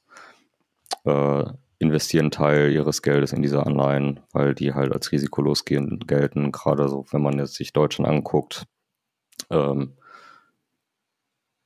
[1.05, 1.45] äh,
[1.81, 6.51] investieren Teil ihres Geldes in diese Anleihen, weil die halt als risikolos gelten.
[6.51, 8.67] Gerade so, wenn man jetzt sich Deutschland anguckt,
[9.49, 9.97] ähm,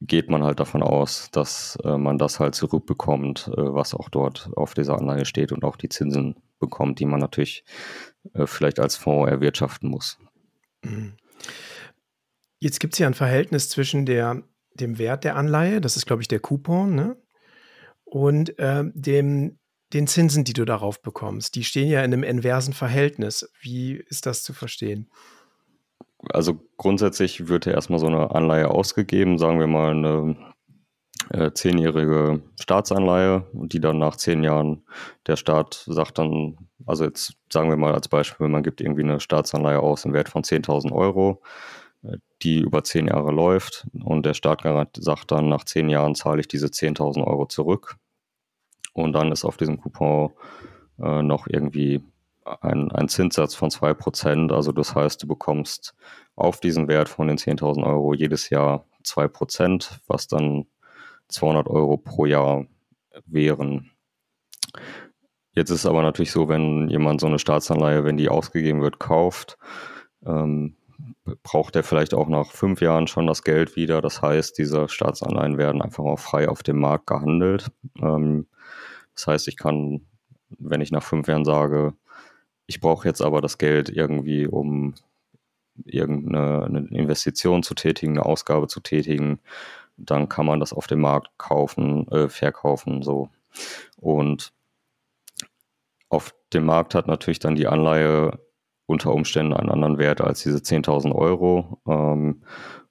[0.02, 4.50] geht man halt davon aus, dass äh, man das halt zurückbekommt, äh, was auch dort
[4.56, 7.64] auf dieser Anleihe steht und auch die Zinsen bekommt, die man natürlich
[8.34, 10.20] äh, vielleicht als Fonds erwirtschaften muss.
[10.84, 11.16] Mhm.
[12.60, 16.22] Jetzt gibt es ja ein Verhältnis zwischen der, dem Wert der Anleihe, das ist, glaube
[16.22, 17.18] ich, der Coupon, ne?
[18.06, 19.60] und äh, dem
[19.94, 21.56] den Zinsen, die du darauf bekommst.
[21.56, 23.50] Die stehen ja in einem inversen Verhältnis.
[23.62, 25.10] Wie ist das zu verstehen?
[26.32, 30.36] Also grundsätzlich wird ja erstmal so eine Anleihe ausgegeben, sagen wir mal eine
[31.30, 34.86] äh, zehnjährige Staatsanleihe, die dann nach zehn Jahren
[35.28, 39.20] der Staat sagt dann, also jetzt sagen wir mal als Beispiel, man gibt irgendwie eine
[39.20, 41.44] Staatsanleihe aus im Wert von 10.000 Euro,
[42.04, 44.64] äh, die über zehn Jahre läuft und der Staat
[44.98, 47.98] sagt dann, nach zehn Jahren zahle ich diese 10.000 Euro zurück
[48.96, 50.32] und dann ist auf diesem Coupon
[51.00, 52.02] äh, noch irgendwie
[52.62, 54.54] ein, ein Zinssatz von 2%.
[54.54, 55.96] Also das heißt, du bekommst
[56.36, 60.66] auf diesen Wert von den 10.000 Euro jedes Jahr 2%, was dann
[61.28, 62.66] 200 Euro pro Jahr
[63.26, 63.92] wären.
[65.52, 69.00] Jetzt ist es aber natürlich so, wenn jemand so eine Staatsanleihe, wenn die ausgegeben wird,
[69.00, 69.58] kauft,
[70.26, 70.78] ähm,
[71.44, 74.02] braucht er vielleicht auch nach fünf Jahren schon das Geld wieder.
[74.02, 77.72] Das heißt, diese Staatsanleihen werden einfach auch frei auf dem Markt gehandelt.
[78.02, 78.48] Ähm,
[79.14, 80.02] das heißt, ich kann,
[80.50, 81.94] wenn ich nach fünf Jahren sage,
[82.68, 84.96] ich brauche jetzt aber das Geld irgendwie, um
[85.84, 89.40] irgendeine Investition zu tätigen, eine Ausgabe zu tätigen,
[89.98, 93.30] dann kann man das auf dem Markt kaufen, äh, verkaufen, so.
[93.98, 94.54] Und
[96.10, 98.40] auf dem Markt hat natürlich dann die Anleihe
[98.86, 101.80] unter Umständen einen anderen Wert als diese 10.000 Euro.
[101.88, 102.44] Ähm,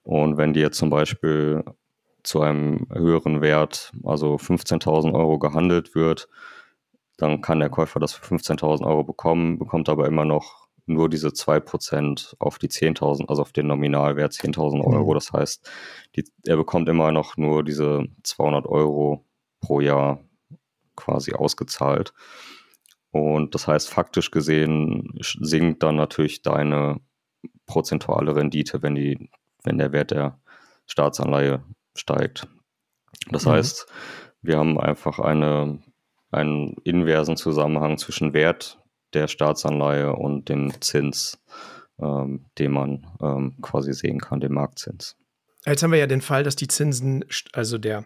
[0.03, 1.65] und wenn die jetzt zum Beispiel
[2.23, 6.29] zu einem höheren Wert, also 15.000 Euro gehandelt wird,
[7.17, 11.29] dann kann der Käufer das für 15.000 Euro bekommen, bekommt aber immer noch nur diese
[11.29, 15.11] 2% auf die 10.000, also auf den Nominalwert 10.000 Euro.
[15.11, 15.15] Mhm.
[15.15, 15.71] Das heißt,
[16.17, 19.25] die, er bekommt immer noch nur diese 200 Euro
[19.61, 20.21] pro Jahr
[20.97, 22.13] quasi ausgezahlt.
[23.15, 27.01] Und das heißt, faktisch gesehen sinkt dann natürlich deine
[27.67, 29.31] prozentuale Rendite, wenn, die,
[29.63, 30.41] wenn der Wert der
[30.87, 31.63] Staatsanleihe
[31.97, 32.49] steigt.
[33.31, 33.51] Das mhm.
[33.51, 33.87] heißt,
[34.43, 35.79] wir haben einfach eine
[36.35, 38.79] einen inversen Zusammenhang zwischen Wert
[39.15, 41.39] der Staatsanleihe und dem Zins,
[42.01, 45.17] ähm, den man ähm, quasi sehen kann, dem Marktzins.
[45.65, 48.05] Jetzt haben wir ja den Fall, dass die Zinsen, also der,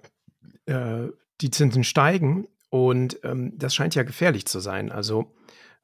[0.66, 1.08] äh,
[1.40, 4.90] die Zinsen steigen und ähm, das scheint ja gefährlich zu sein.
[4.90, 5.34] Also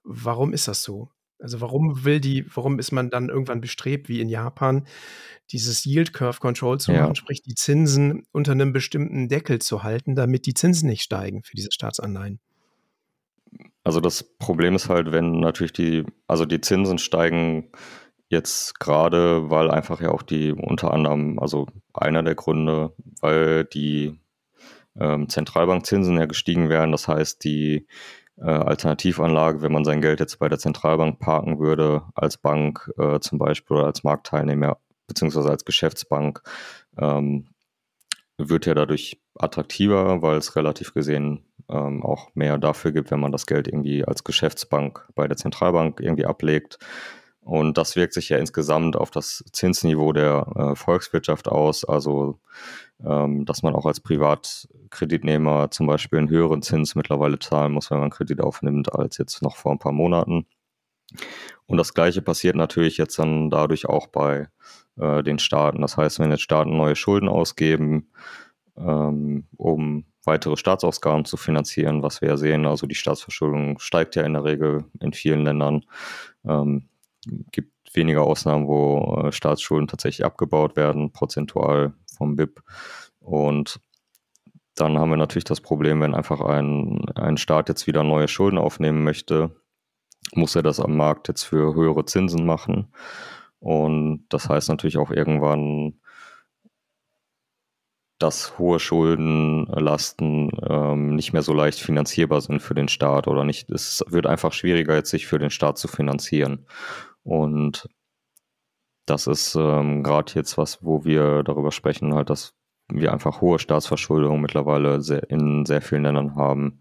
[0.03, 1.11] warum ist das so?
[1.41, 4.87] Also warum will die, warum ist man dann irgendwann bestrebt, wie in Japan,
[5.51, 10.15] dieses Yield Curve Control zu machen, sprich die Zinsen unter einem bestimmten Deckel zu halten,
[10.15, 12.41] damit die Zinsen nicht steigen für diese Staatsanleihen?
[13.83, 17.71] Also das Problem ist halt, wenn natürlich die, also die Zinsen steigen
[18.31, 24.19] jetzt gerade, weil einfach ja auch die unter anderem, also einer der Gründe, weil die
[24.99, 26.93] ähm, Zentralbankzinsen ja gestiegen wären.
[26.93, 27.87] Das heißt, die
[28.37, 33.21] äh, Alternativanlage, wenn man sein Geld jetzt bei der Zentralbank parken würde, als Bank äh,
[33.21, 36.43] zum Beispiel oder als Marktteilnehmer, beziehungsweise als Geschäftsbank,
[36.99, 37.47] ähm,
[38.37, 43.33] wird ja dadurch attraktiver, weil es relativ gesehen ähm, auch mehr dafür gibt, wenn man
[43.33, 46.79] das Geld irgendwie als Geschäftsbank bei der Zentralbank irgendwie ablegt.
[47.45, 51.85] Und das wirkt sich ja insgesamt auf das Zinsniveau der äh, Volkswirtschaft aus.
[51.85, 52.41] Also,
[53.05, 58.01] ähm, dass man auch als Privatkreditnehmer zum Beispiel einen höheren Zins mittlerweile zahlen muss, wenn
[58.01, 60.47] man Kredit aufnimmt, als jetzt noch vor ein paar Monaten.
[61.67, 64.49] Und das Gleiche passiert natürlich jetzt dann dadurch auch bei
[64.97, 65.83] äh, den Staaten.
[65.83, 68.11] Das heißt, wenn jetzt Staaten neue Schulden ausgeben,
[68.79, 74.23] ähm, um weitere Staatsausgaben zu finanzieren, was wir ja sehen, also die Staatsverschuldung steigt ja
[74.23, 75.85] in der Regel in vielen Ländern.
[76.47, 76.89] Ähm,
[77.53, 82.63] gibt weniger Ausnahmen, wo äh, Staatsschulden tatsächlich abgebaut werden, prozentual vom BIP.
[83.21, 83.81] Und
[84.75, 88.59] dann haben wir natürlich das Problem, wenn einfach ein, ein Staat jetzt wieder neue Schulden
[88.59, 89.55] aufnehmen möchte,
[90.35, 92.93] muss er das am Markt jetzt für höhere Zinsen machen.
[93.61, 96.01] Und das heißt natürlich auch irgendwann,
[98.19, 103.71] dass hohe Schuldenlasten ähm, nicht mehr so leicht finanzierbar sind für den Staat oder nicht.
[103.71, 106.67] Es wird einfach schwieriger, jetzt sich für den Staat zu finanzieren.
[107.25, 107.89] Und
[109.07, 112.55] das ist ähm, gerade jetzt was, wo wir darüber sprechen, halt, dass
[112.89, 116.81] wir einfach hohe Staatsverschuldung mittlerweile sehr, in sehr vielen Ländern haben.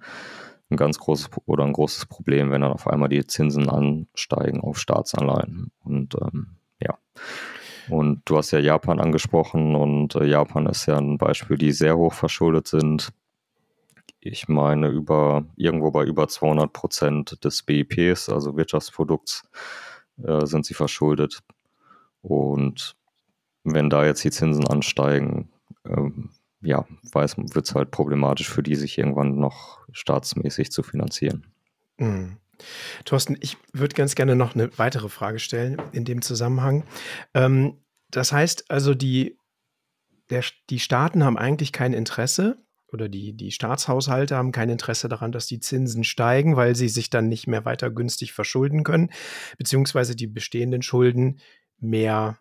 [0.70, 4.78] Ein ganz großes oder ein großes Problem, wenn dann auf einmal die Zinsen ansteigen auf
[4.78, 5.72] Staatsanleihen.
[5.84, 6.98] Und ähm, ja.
[7.90, 11.98] Und du hast ja Japan angesprochen und äh, Japan ist ja ein Beispiel, die sehr
[11.98, 13.10] hoch verschuldet sind.
[14.20, 19.44] Ich meine, über irgendwo bei über 200 Prozent des BIPs, also Wirtschaftsprodukts,
[20.24, 21.40] äh, sind sie verschuldet.
[22.22, 22.96] Und
[23.64, 25.50] wenn da jetzt die Zinsen ansteigen,
[25.86, 26.30] ähm,
[26.62, 31.46] ja, wird es halt problematisch für die, sich irgendwann noch staatsmäßig zu finanzieren.
[31.98, 32.38] Mhm.
[33.06, 36.84] Thorsten, ich würde ganz gerne noch eine weitere Frage stellen in dem Zusammenhang.
[37.34, 39.38] Ähm, das heißt also, die,
[40.30, 42.58] der, die Staaten haben eigentlich kein Interesse
[42.92, 47.10] oder die, die Staatshaushalte haben kein Interesse daran, dass die Zinsen steigen, weil sie sich
[47.10, 49.10] dann nicht mehr weiter günstig verschulden können,
[49.58, 51.40] beziehungsweise die bestehenden Schulden
[51.80, 52.38] mehr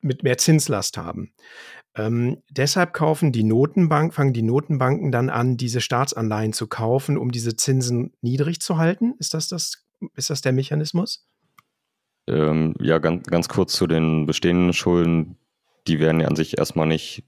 [0.00, 1.32] mit mehr Zinslast haben.
[1.94, 7.30] Ähm, deshalb kaufen die Notenbank, fangen die Notenbanken dann an, diese Staatsanleihen zu kaufen, um
[7.30, 9.14] diese Zinsen niedrig zu halten.
[9.18, 11.26] Ist das, das, ist das der Mechanismus?
[12.26, 15.36] Ähm, ja, ganz, ganz kurz zu den bestehenden Schulden.
[15.86, 17.24] Die werden ja an sich erstmal nicht,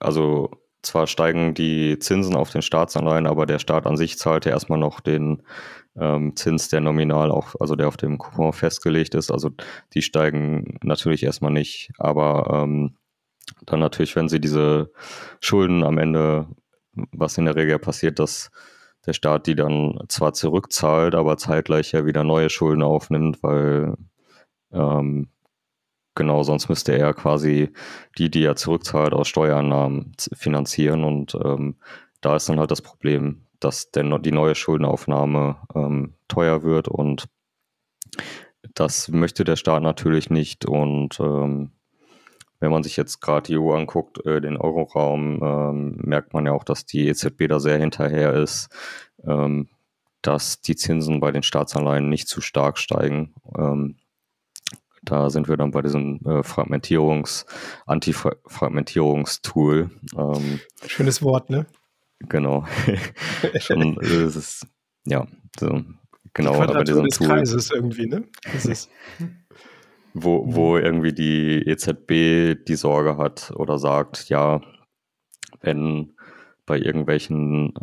[0.00, 0.50] also
[0.82, 4.78] zwar steigen die Zinsen auf den Staatsanleihen, aber der Staat an sich zahlt ja erstmal
[4.78, 5.42] noch den
[5.96, 9.30] ähm, Zins, der nominal auch, also der auf dem Coupon festgelegt ist.
[9.30, 9.50] Also
[9.94, 12.96] die steigen natürlich erstmal nicht, aber ähm,
[13.66, 14.90] dann natürlich, wenn sie diese
[15.40, 16.48] Schulden am Ende,
[17.12, 18.50] was in der Regel passiert, dass
[19.06, 23.94] der Staat die dann zwar zurückzahlt, aber zeitgleich ja wieder neue Schulden aufnimmt, weil
[24.72, 25.28] ähm,
[26.14, 27.70] genau, sonst müsste er quasi
[28.18, 31.04] die, die er zurückzahlt, aus Steuereinnahmen finanzieren.
[31.04, 31.76] Und ähm,
[32.20, 37.28] da ist dann halt das Problem, dass der, die neue Schuldenaufnahme ähm, teuer wird und
[38.74, 40.66] das möchte der Staat natürlich nicht.
[40.66, 41.72] Und ähm,
[42.60, 46.52] wenn man sich jetzt gerade die EU anguckt, äh, den Euroraum, ähm, merkt man ja
[46.52, 48.68] auch, dass die EZB da sehr hinterher ist,
[49.24, 49.68] ähm,
[50.22, 53.34] dass die Zinsen bei den Staatsanleihen nicht zu stark steigen.
[53.56, 53.96] Ähm,
[55.02, 57.46] da sind wir dann bei diesem äh, Fragmentierungs-,
[57.86, 59.90] Antifragmentierungstool.
[60.16, 61.66] Ähm, Schönes Wort, ne?
[62.20, 62.66] Genau.
[63.60, 64.66] Schon äh, ist es,
[65.04, 65.26] ja,
[65.58, 65.82] so,
[66.34, 66.66] genau.
[66.66, 67.28] Die bei diesem des Tool.
[67.28, 68.24] Kreises irgendwie, ne?
[68.52, 68.90] Das ist
[70.14, 70.84] wo, wo mhm.
[70.84, 74.60] irgendwie die EZB die Sorge hat oder sagt, ja,
[75.60, 76.14] wenn
[76.66, 77.74] bei irgendwelchen,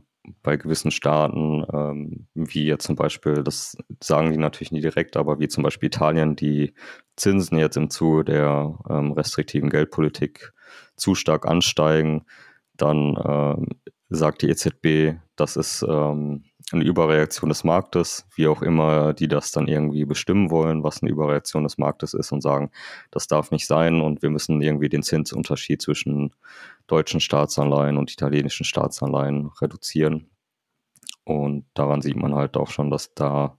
[0.41, 5.39] bei gewissen Staaten, ähm, wie jetzt zum Beispiel, das sagen die natürlich nie direkt, aber
[5.39, 6.73] wie zum Beispiel Italien, die
[7.15, 10.53] Zinsen jetzt im Zuge der ähm, restriktiven Geldpolitik
[10.95, 12.25] zu stark ansteigen,
[12.77, 13.67] dann ähm,
[14.09, 19.51] sagt die EZB, das ist ähm, eine Überreaktion des Marktes, wie auch immer die das
[19.51, 22.71] dann irgendwie bestimmen wollen, was eine Überreaktion des Marktes ist und sagen,
[23.11, 26.33] das darf nicht sein und wir müssen irgendwie den Zinsunterschied zwischen
[26.87, 30.29] deutschen Staatsanleihen und italienischen Staatsanleihen reduzieren.
[31.23, 33.57] Und daran sieht man halt auch schon, dass da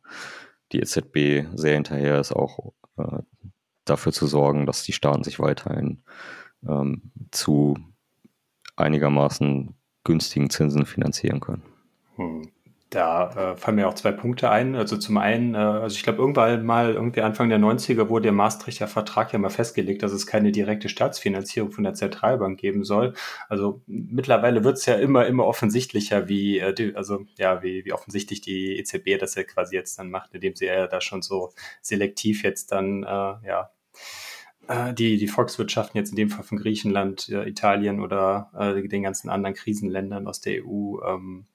[0.73, 3.19] die EZB sehr hinterher ist, auch äh,
[3.85, 6.03] dafür zu sorgen, dass die Staaten sich weiterhin
[6.69, 7.77] ähm, zu
[8.75, 11.63] einigermaßen günstigen Zinsen finanzieren können.
[12.17, 12.51] Hm.
[12.97, 14.75] Da äh, fallen mir auch zwei Punkte ein.
[14.75, 18.33] Also zum einen, äh, also ich glaube, irgendwann mal, irgendwie Anfang der 90er wurde der
[18.33, 23.13] Maastrichter Vertrag ja mal festgelegt, dass es keine direkte Staatsfinanzierung von der Zentralbank geben soll.
[23.51, 27.93] Also mittlerweile wird es ja immer, immer offensichtlicher, wie, äh, die, also ja, wie, wie
[27.93, 31.53] offensichtlich die EZB das ja quasi jetzt dann macht, indem sie ja da schon so
[31.83, 33.71] selektiv jetzt dann, äh, ja,
[34.69, 39.03] äh, die, die Volkswirtschaften jetzt in dem Fall von Griechenland, äh, Italien oder äh, den
[39.03, 41.47] ganzen anderen Krisenländern aus der EU ähm,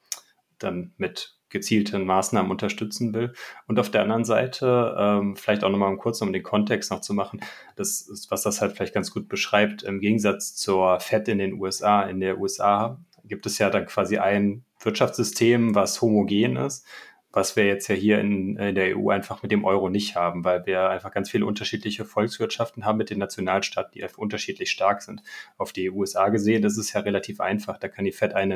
[0.63, 3.33] dann mit gezielten Maßnahmen unterstützen will.
[3.67, 7.13] Und auf der anderen Seite, ähm, vielleicht auch nochmal kurz, um den Kontext noch zu
[7.13, 7.41] machen,
[7.75, 11.53] das ist, was das halt vielleicht ganz gut beschreibt, im Gegensatz zur FED in den
[11.53, 12.03] USA.
[12.03, 16.85] In der USA gibt es ja dann quasi ein Wirtschaftssystem, was homogen ist
[17.33, 20.43] was wir jetzt ja hier in, in, der EU einfach mit dem Euro nicht haben,
[20.43, 25.23] weil wir einfach ganz viele unterschiedliche Volkswirtschaften haben mit den Nationalstaaten, die unterschiedlich stark sind.
[25.57, 27.77] Auf die USA gesehen, das ist ja relativ einfach.
[27.77, 28.55] Da kann die FED eine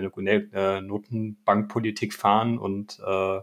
[0.54, 3.40] äh, Notenbankpolitik fahren und äh,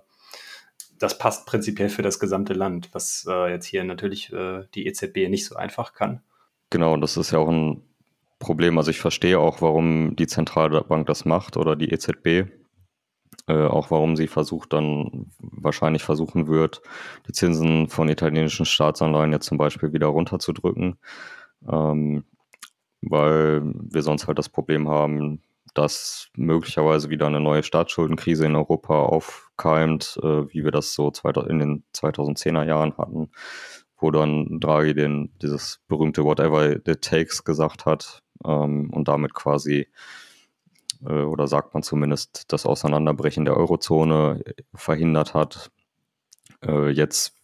[0.98, 5.28] das passt prinzipiell für das gesamte Land, was äh, jetzt hier natürlich äh, die EZB
[5.28, 6.20] nicht so einfach kann.
[6.70, 7.82] Genau, das ist ja auch ein
[8.38, 8.78] Problem.
[8.78, 12.50] Also ich verstehe auch, warum die Zentralbank das macht oder die EZB
[13.48, 16.82] äh, auch warum sie versucht dann wahrscheinlich versuchen wird,
[17.26, 20.96] die Zinsen von italienischen Staatsanleihen jetzt zum Beispiel wieder runterzudrücken,
[21.68, 22.24] ähm,
[23.00, 25.42] weil wir sonst halt das Problem haben,
[25.74, 31.10] dass möglicherweise wieder eine neue Staatsschuldenkrise in Europa aufkeimt, äh, wie wir das so
[31.48, 33.30] in den 2010er Jahren hatten,
[33.98, 39.88] wo dann Draghi den, dieses berühmte Whatever it takes gesagt hat ähm, und damit quasi
[41.06, 44.42] äh, oder sagt man zumindest das Auseinanderbrechen der Eurozone
[44.74, 45.70] verhindert hat.
[46.64, 47.34] Äh, jetzt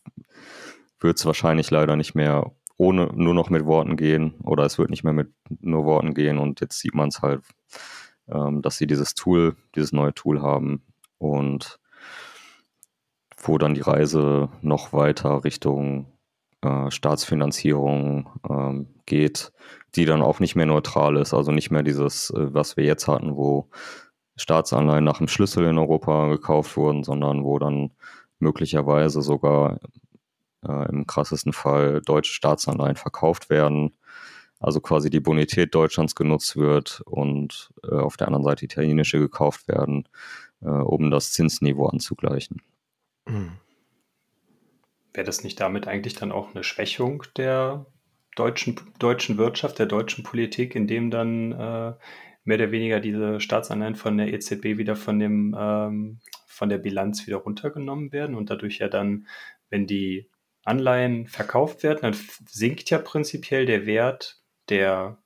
[1.01, 4.91] wird es wahrscheinlich leider nicht mehr ohne nur noch mit Worten gehen oder es wird
[4.91, 7.43] nicht mehr mit nur Worten gehen und jetzt sieht man es halt,
[8.29, 10.83] ähm, dass sie dieses Tool, dieses neue Tool haben
[11.19, 11.81] und
[13.37, 16.07] wo dann die Reise noch weiter Richtung
[16.63, 19.53] äh, Staatsfinanzierung ähm, geht,
[19.95, 23.09] die dann auch nicht mehr neutral ist, also nicht mehr dieses, äh, was wir jetzt
[23.09, 23.69] hatten, wo
[24.37, 27.91] Staatsanleihen nach dem Schlüssel in Europa gekauft wurden, sondern wo dann
[28.39, 29.79] möglicherweise sogar
[30.67, 33.97] äh, im krassesten Fall deutsche Staatsanleihen verkauft werden,
[34.61, 39.69] also quasi die Bonität Deutschlands genutzt wird und äh, auf der anderen Seite italienische gekauft
[39.69, 40.09] werden,
[40.61, 42.63] äh, um das Zinsniveau anzugleichen.
[43.27, 43.53] Mhm.
[45.15, 47.87] Wäre das nicht damit eigentlich dann auch eine Schwächung der
[48.37, 51.95] deutschen, deutschen Wirtschaft, der deutschen Politik, indem dann äh,
[52.45, 57.27] mehr oder weniger diese Staatsanleihen von der EZB wieder von dem ähm, von der Bilanz
[57.27, 59.27] wieder runtergenommen werden und dadurch ja dann,
[59.71, 60.29] wenn die
[60.65, 65.19] Anleihen verkauft werden, dann sinkt ja prinzipiell der Wert der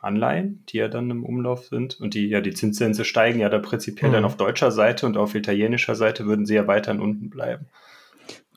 [0.00, 3.58] Anleihen, die ja dann im Umlauf sind und die ja die Zinssätze steigen ja da
[3.58, 4.14] prinzipiell mhm.
[4.14, 7.66] dann auf deutscher Seite und auf italienischer Seite würden sie ja weiterhin unten bleiben.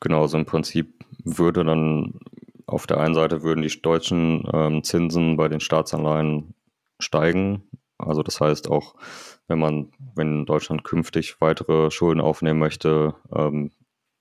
[0.01, 2.19] Genau, so im Prinzip würde dann
[2.65, 6.53] auf der einen Seite würden die deutschen ähm, Zinsen bei den Staatsanleihen
[6.99, 7.63] steigen.
[7.97, 8.95] Also das heißt auch,
[9.47, 13.71] wenn man, wenn Deutschland künftig weitere Schulden aufnehmen möchte, ähm,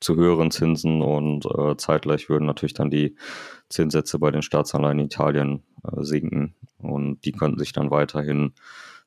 [0.01, 3.17] zu höheren Zinsen und äh, zeitgleich würden natürlich dann die
[3.69, 8.53] Zinssätze bei den Staatsanleihen in Italien äh, sinken und die könnten sich dann weiterhin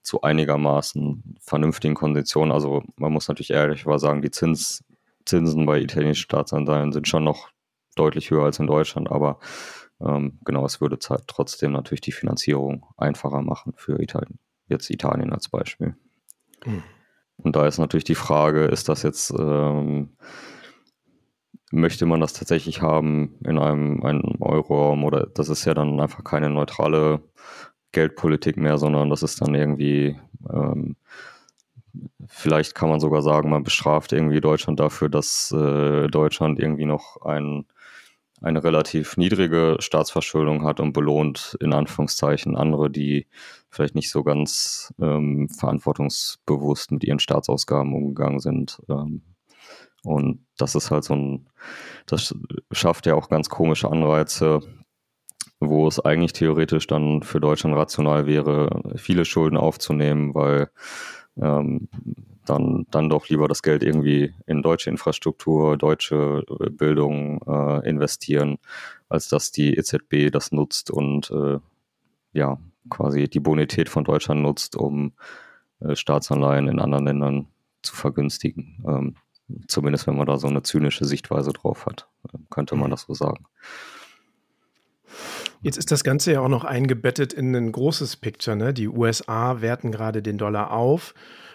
[0.02, 4.84] zu einigermaßen vernünftigen Konditionen, also man muss natürlich ehrlich sagen, die Zins,
[5.26, 7.50] Zinsen bei italienischen Staatsanleihen sind schon noch
[7.96, 9.40] deutlich höher als in Deutschland, aber
[10.02, 14.40] ähm, genau, es würde trotzdem natürlich die Finanzierung einfacher machen für Italien.
[14.68, 15.96] Jetzt Italien als Beispiel.
[16.66, 16.84] Mhm.
[17.38, 20.16] Und da ist natürlich die Frage, ist das jetzt, ähm,
[21.72, 26.24] möchte man das tatsächlich haben in einem, einem Euroraum oder das ist ja dann einfach
[26.24, 27.22] keine neutrale
[27.92, 30.20] Geldpolitik mehr, sondern das ist dann irgendwie,
[30.52, 30.96] ähm,
[32.28, 37.22] vielleicht kann man sogar sagen, man bestraft irgendwie Deutschland dafür, dass äh, Deutschland irgendwie noch
[37.22, 37.66] ein
[38.44, 43.26] eine relativ niedrige Staatsverschuldung hat und belohnt in Anführungszeichen andere, die
[43.70, 48.82] vielleicht nicht so ganz ähm, verantwortungsbewusst mit ihren Staatsausgaben umgegangen sind.
[48.90, 49.22] Ähm,
[50.04, 51.50] und das ist halt so ein,
[52.06, 52.36] das
[52.74, 54.60] schafft ja auch ganz komische Anreize,
[55.62, 60.70] wo es eigentlich theoretisch dann für Deutschland rational wäre, viele Schulden aufzunehmen, weil
[61.42, 61.88] ähm,
[62.46, 68.58] dann, dann doch lieber das Geld irgendwie in deutsche Infrastruktur, deutsche äh, Bildung äh, investieren,
[69.10, 71.60] als dass die EZB das nutzt und äh,
[72.34, 72.58] ja,
[72.90, 75.14] quasi die Bonität von Deutschland nutzt, um
[75.80, 77.48] äh, Staatsanleihen in anderen Ländern
[77.82, 78.84] zu vergünstigen.
[78.88, 79.16] Ähm,
[79.68, 82.92] zumindest wenn man da so eine zynische Sichtweise drauf hat, äh, könnte man mhm.
[82.92, 83.46] das so sagen.
[85.64, 88.58] Jetzt ist das Ganze ja auch noch eingebettet in ein großes Picture.
[88.58, 88.74] Ne?
[88.74, 91.14] Die USA werten gerade den Dollar auf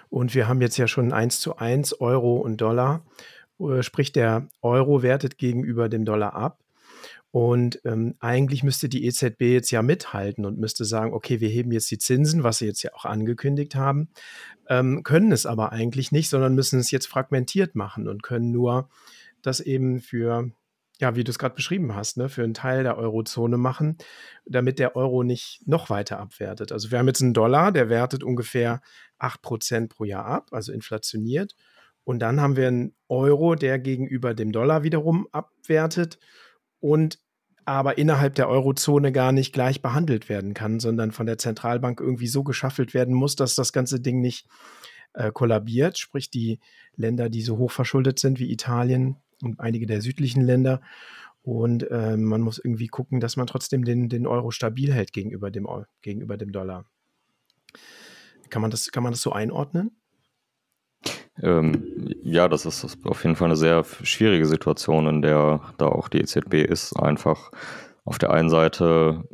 [0.09, 3.04] und wir haben jetzt ja schon 1 zu 1 Euro und Dollar.
[3.61, 6.59] Äh, sprich, der Euro wertet gegenüber dem Dollar ab.
[7.32, 11.70] Und ähm, eigentlich müsste die EZB jetzt ja mithalten und müsste sagen, okay, wir heben
[11.70, 14.09] jetzt die Zinsen, was sie jetzt ja auch angekündigt haben,
[14.70, 18.88] ähm, können es aber eigentlich nicht, sondern müssen es jetzt fragmentiert machen und können nur
[19.42, 20.50] das eben für
[21.01, 23.99] ja, wie du es gerade beschrieben hast, ne, für einen Teil der Eurozone machen,
[24.46, 26.72] damit der Euro nicht noch weiter abwertet.
[26.72, 28.80] Also wir haben jetzt einen Dollar, der wertet ungefähr
[29.20, 31.55] 8% pro Jahr ab, also inflationiert.
[32.05, 36.18] Und dann haben wir einen Euro, der gegenüber dem Dollar wiederum abwertet
[36.80, 37.20] und
[37.64, 42.26] aber innerhalb der Eurozone gar nicht gleich behandelt werden kann, sondern von der Zentralbank irgendwie
[42.26, 44.49] so geschaffelt werden muss, dass das ganze Ding nicht
[45.12, 45.99] äh, kollabiert.
[45.99, 46.61] Sprich, die
[46.96, 50.80] Länder, die so hoch verschuldet sind wie Italien, und einige der südlichen Länder.
[51.43, 55.51] Und äh, man muss irgendwie gucken, dass man trotzdem den, den Euro stabil hält gegenüber
[55.51, 55.66] dem,
[56.03, 56.84] gegenüber dem Dollar.
[58.51, 59.93] Kann man das, kann man das so einordnen?
[61.41, 66.09] Ähm, ja, das ist auf jeden Fall eine sehr schwierige Situation, in der da auch
[66.09, 66.95] die EZB ist.
[66.95, 67.51] Einfach
[68.05, 69.24] auf der einen Seite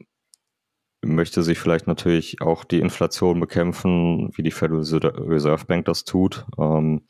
[1.02, 6.46] möchte sich vielleicht natürlich auch die Inflation bekämpfen, wie die Federal Reserve Bank das tut.
[6.58, 7.02] Ähm,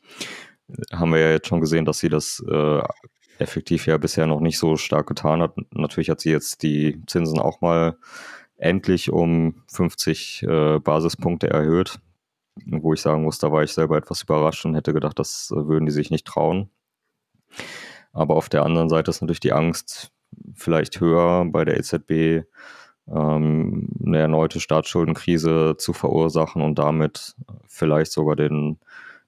[0.91, 2.81] haben wir ja jetzt schon gesehen, dass sie das äh,
[3.39, 5.55] effektiv ja bisher noch nicht so stark getan hat.
[5.71, 7.97] Natürlich hat sie jetzt die Zinsen auch mal
[8.57, 11.99] endlich um 50 äh, Basispunkte erhöht,
[12.65, 15.67] wo ich sagen muss, da war ich selber etwas überrascht und hätte gedacht, das äh,
[15.67, 16.69] würden die sich nicht trauen.
[18.13, 20.11] Aber auf der anderen Seite ist natürlich die Angst
[20.53, 22.45] vielleicht höher bei der EZB,
[23.07, 27.35] ähm, eine erneute Staatsschuldenkrise zu verursachen und damit
[27.67, 28.79] vielleicht sogar den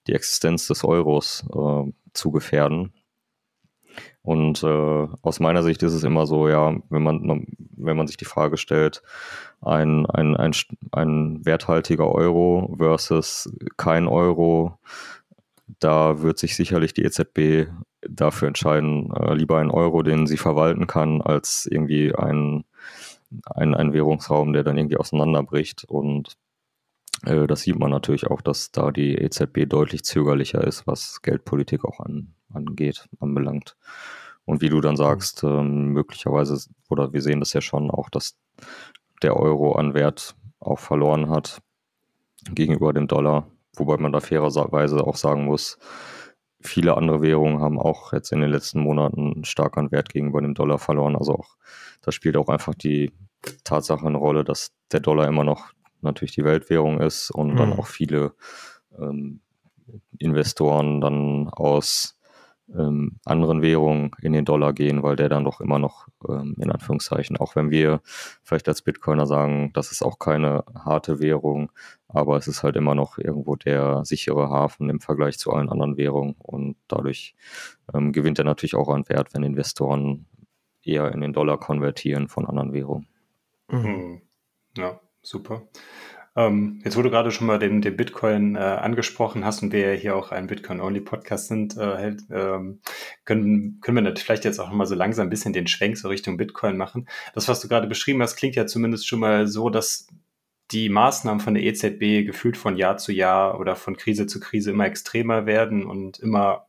[0.07, 2.93] die Existenz des Euros äh, zu gefährden.
[4.21, 7.47] Und äh, aus meiner Sicht ist es immer so, ja, wenn man,
[7.77, 9.01] wenn man sich die Frage stellt,
[9.61, 10.51] ein, ein, ein,
[10.91, 14.77] ein werthaltiger Euro versus kein Euro,
[15.79, 20.87] da wird sich sicherlich die EZB dafür entscheiden, äh, lieber einen Euro, den sie verwalten
[20.87, 22.65] kann, als irgendwie ein,
[23.45, 25.85] ein, ein Währungsraum, der dann irgendwie auseinanderbricht.
[25.85, 26.37] Und
[27.25, 31.85] äh, das sieht man natürlich auch, dass da die EZB deutlich zögerlicher ist, was Geldpolitik
[31.85, 33.75] auch an, angeht, anbelangt.
[34.45, 36.57] Und wie du dann sagst, ähm, möglicherweise,
[36.89, 38.37] oder wir sehen das ja schon auch, dass
[39.21, 41.61] der Euro an Wert auch verloren hat
[42.51, 43.47] gegenüber dem Dollar.
[43.75, 45.77] Wobei man da fairerweise auch sagen muss,
[46.61, 50.53] viele andere Währungen haben auch jetzt in den letzten Monaten stark an Wert gegenüber dem
[50.53, 51.15] Dollar verloren.
[51.15, 51.57] Also auch,
[52.01, 53.11] da spielt auch einfach die
[53.63, 55.71] Tatsache eine Rolle, dass der Dollar immer noch
[56.01, 57.57] natürlich die Weltwährung ist und mhm.
[57.57, 58.33] dann auch viele
[58.97, 59.41] ähm,
[60.19, 62.17] Investoren dann aus
[62.75, 66.71] ähm, anderen Währungen in den Dollar gehen, weil der dann doch immer noch, ähm, in
[66.71, 68.01] Anführungszeichen, auch wenn wir
[68.43, 71.71] vielleicht als Bitcoiner sagen, das ist auch keine harte Währung,
[72.07, 75.97] aber es ist halt immer noch irgendwo der sichere Hafen im Vergleich zu allen anderen
[75.97, 77.35] Währungen und dadurch
[77.93, 80.25] ähm, gewinnt er natürlich auch an Wert, wenn Investoren
[80.81, 83.07] eher in den Dollar konvertieren von anderen Währungen.
[83.69, 84.21] Mhm.
[84.77, 85.67] Ja, super.
[86.35, 89.93] Ähm, jetzt, wo du gerade schon mal den, den Bitcoin äh, angesprochen hast und wir
[89.93, 92.79] ja hier auch ein Bitcoin-Only-Podcast sind, äh, ähm,
[93.25, 96.09] können, können wir vielleicht jetzt auch noch mal so langsam ein bisschen den Schwenk so
[96.09, 97.07] Richtung Bitcoin machen.
[97.33, 100.07] Das, was du gerade beschrieben hast, klingt ja zumindest schon mal so, dass
[100.71, 104.71] die Maßnahmen von der EZB gefühlt von Jahr zu Jahr oder von Krise zu Krise
[104.71, 106.67] immer extremer werden und immer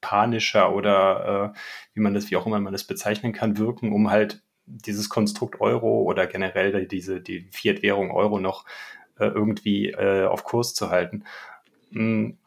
[0.00, 1.58] panischer oder äh,
[1.94, 5.60] wie man das, wie auch immer man das bezeichnen kann, wirken, um halt dieses Konstrukt
[5.60, 8.64] Euro oder generell diese die Fiat-Währung Euro noch
[9.18, 11.24] äh, irgendwie äh, auf Kurs zu halten.
[11.92, 12.38] Hm,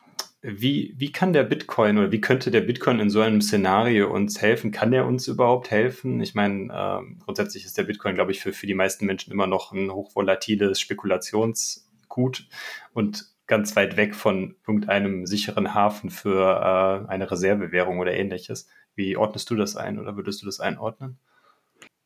[0.46, 4.42] wie, wie kann der Bitcoin oder wie könnte der Bitcoin in so einem Szenario uns
[4.42, 4.72] helfen?
[4.72, 6.20] Kann der uns überhaupt helfen?
[6.20, 9.48] Ich meine, äh, grundsätzlich ist der Bitcoin, glaube ich, für, für die meisten Menschen immer
[9.48, 12.48] noch ein hochvolatiles Spekulationsgut
[12.94, 18.68] und ganz weit weg von irgendeinem sicheren Hafen für äh, eine Reservewährung oder ähnliches.
[18.96, 21.20] Wie ordnest du das ein oder würdest du das einordnen?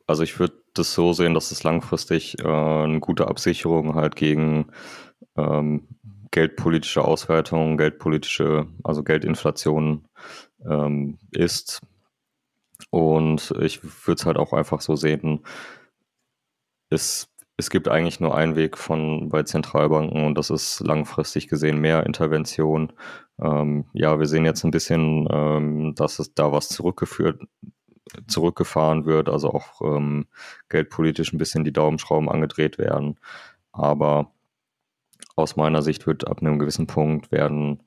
[0.08, 4.72] Also ich würde das so sehen, dass es langfristig äh, eine gute Absicherung halt gegen
[5.36, 5.86] ähm,
[6.30, 10.08] geldpolitische Auswertungen, geldpolitische, also Geldinflation
[10.64, 11.82] ähm, ist.
[12.90, 15.44] Und ich würde es halt auch einfach so sehen,
[16.88, 17.28] es,
[17.58, 22.06] es gibt eigentlich nur einen Weg von bei Zentralbanken und das ist langfristig gesehen mehr
[22.06, 22.94] Intervention.
[23.42, 27.42] Ähm, ja, wir sehen jetzt ein bisschen, ähm, dass es da was zurückgeführt
[28.26, 30.26] zurückgefahren wird, also auch ähm,
[30.68, 33.18] geldpolitisch ein bisschen die Daumenschrauben angedreht werden.
[33.72, 34.32] Aber
[35.36, 37.82] aus meiner Sicht wird ab einem gewissen Punkt werden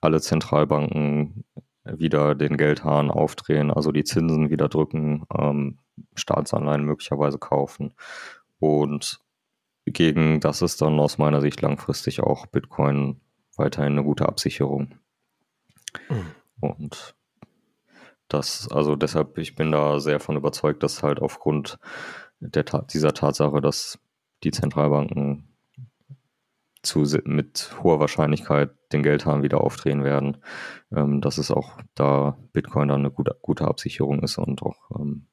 [0.00, 1.44] alle Zentralbanken
[1.84, 5.78] wieder den Geldhahn aufdrehen, also die Zinsen wieder drücken, ähm,
[6.14, 7.94] Staatsanleihen möglicherweise kaufen.
[8.58, 9.20] Und
[9.86, 13.20] gegen das ist dann aus meiner Sicht langfristig auch Bitcoin
[13.56, 14.98] weiterhin eine gute Absicherung.
[16.08, 16.26] Mhm.
[16.60, 17.14] Und
[18.32, 21.78] das, also deshalb, ich bin da sehr von überzeugt, dass halt aufgrund
[22.40, 23.98] der, dieser Tatsache, dass
[24.42, 25.50] die Zentralbanken
[26.82, 30.38] zu, mit hoher Wahrscheinlichkeit den Geldhahn wieder aufdrehen werden,
[30.94, 35.26] ähm, dass es auch da Bitcoin dann eine gute, gute Absicherung ist und auch ähm,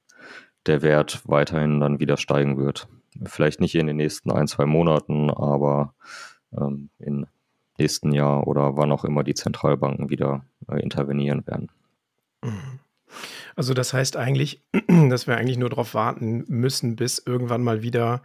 [0.65, 2.89] der Wert weiterhin dann wieder steigen wird.
[3.23, 5.93] Vielleicht nicht in den nächsten ein, zwei Monaten, aber
[6.51, 7.25] ähm, im
[7.79, 11.71] nächsten Jahr oder wann auch immer die Zentralbanken wieder äh, intervenieren werden.
[12.43, 12.79] Mhm.
[13.55, 18.21] Also das heißt eigentlich, dass wir eigentlich nur darauf warten müssen, bis irgendwann mal wieder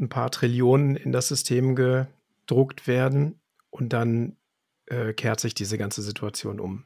[0.00, 4.36] ein paar Trillionen in das System gedruckt werden und dann
[4.86, 6.84] äh, kehrt sich diese ganze Situation um.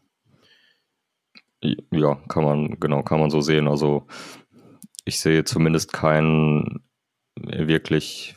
[1.91, 3.69] Ja, kann man, genau, kann man so sehen.
[3.69, 4.07] Also
[5.05, 6.85] ich sehe zumindest keinen
[7.37, 8.37] wirklich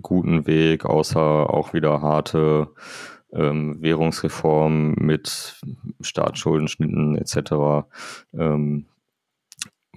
[0.00, 2.68] guten Weg, außer auch wieder harte
[3.32, 5.60] ähm, Währungsreform mit
[6.00, 7.86] Staatsschuldenschnitten etc.,
[8.32, 8.86] ähm,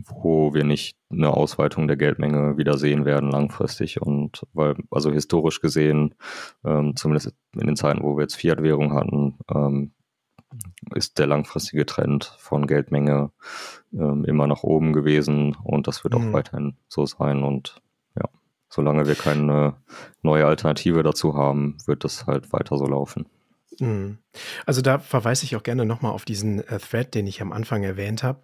[0.05, 4.01] wo wir nicht eine Ausweitung der Geldmenge wieder sehen werden langfristig.
[4.01, 6.15] Und weil, also historisch gesehen,
[6.63, 9.91] ähm, zumindest in den Zeiten, wo wir jetzt Fiat-Währung hatten, ähm,
[10.95, 13.31] ist der langfristige Trend von Geldmenge
[13.93, 16.29] ähm, immer nach oben gewesen und das wird mhm.
[16.29, 17.43] auch weiterhin so sein.
[17.43, 17.81] Und
[18.69, 19.75] solange wir keine
[20.21, 23.25] neue Alternative dazu haben, wird das halt weiter so laufen.
[23.79, 24.17] Mhm.
[24.65, 27.83] Also da verweise ich auch gerne nochmal auf diesen äh, Thread, den ich am Anfang
[27.83, 28.43] erwähnt habe.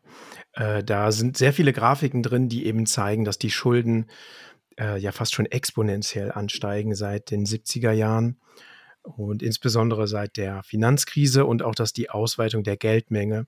[0.54, 4.08] Äh, da sind sehr viele Grafiken drin, die eben zeigen, dass die Schulden
[4.80, 8.40] äh, ja fast schon exponentiell ansteigen seit den 70er Jahren
[9.04, 13.48] und insbesondere seit der Finanzkrise und auch, dass die Ausweitung der Geldmenge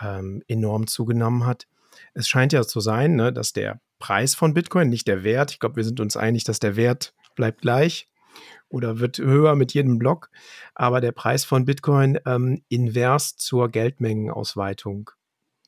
[0.00, 1.66] ähm, enorm zugenommen hat.
[2.14, 5.52] Es scheint ja zu sein, ne, dass der Preis von Bitcoin, nicht der Wert.
[5.52, 8.08] Ich glaube, wir sind uns einig, dass der Wert bleibt gleich
[8.68, 10.28] oder wird höher mit jedem Block.
[10.74, 15.12] Aber der Preis von Bitcoin ähm, invers zur Geldmengenausweitung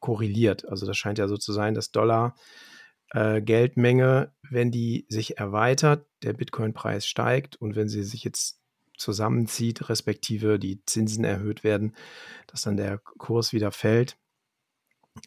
[0.01, 0.68] korreliert.
[0.68, 2.35] Also das scheint ja so zu sein, dass Dollar
[3.12, 8.59] äh, Geldmenge, wenn die sich erweitert, der Bitcoin-Preis steigt und wenn sie sich jetzt
[8.97, 11.95] zusammenzieht, respektive die Zinsen erhöht werden,
[12.49, 14.16] dass dann der Kurs wieder fällt.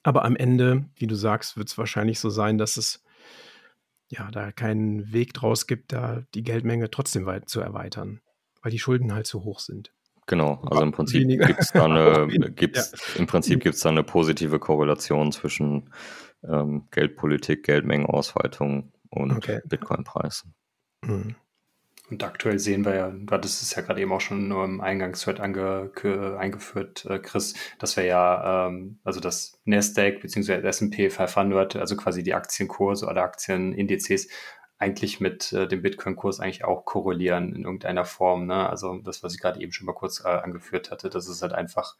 [0.03, 3.03] Aber am Ende, wie du sagst, wird es wahrscheinlich so sein, dass es
[4.09, 8.21] ja da keinen Weg draus gibt, da die Geldmenge trotzdem weit zu erweitern,
[8.61, 9.93] weil die Schulden halt zu hoch sind.
[10.27, 13.19] Genau, also im Prinzip gibt es da eine, gibt's, ja.
[13.19, 15.89] im Prinzip gibt's da eine positive Korrelation zwischen
[16.43, 19.61] ähm, Geldpolitik, Geldmengenausweitung und okay.
[19.65, 20.45] Bitcoin-Preis.
[21.05, 21.35] Mhm.
[22.09, 25.41] Und aktuell sehen wir ja, du hattest es ja gerade eben auch schon im Eingangsthread
[25.41, 25.91] ange,
[26.39, 30.65] eingeführt, äh, Chris, dass wir ja, ähm, also das Nasdaq bzw.
[30.65, 34.29] S&P 500, also quasi die Aktienkurse oder Aktienindizes
[34.79, 38.45] eigentlich mit äh, dem Bitcoin-Kurs eigentlich auch korrelieren in irgendeiner Form.
[38.45, 38.69] Ne?
[38.69, 41.53] Also das, was ich gerade eben schon mal kurz äh, angeführt hatte, das ist halt
[41.53, 41.95] einfach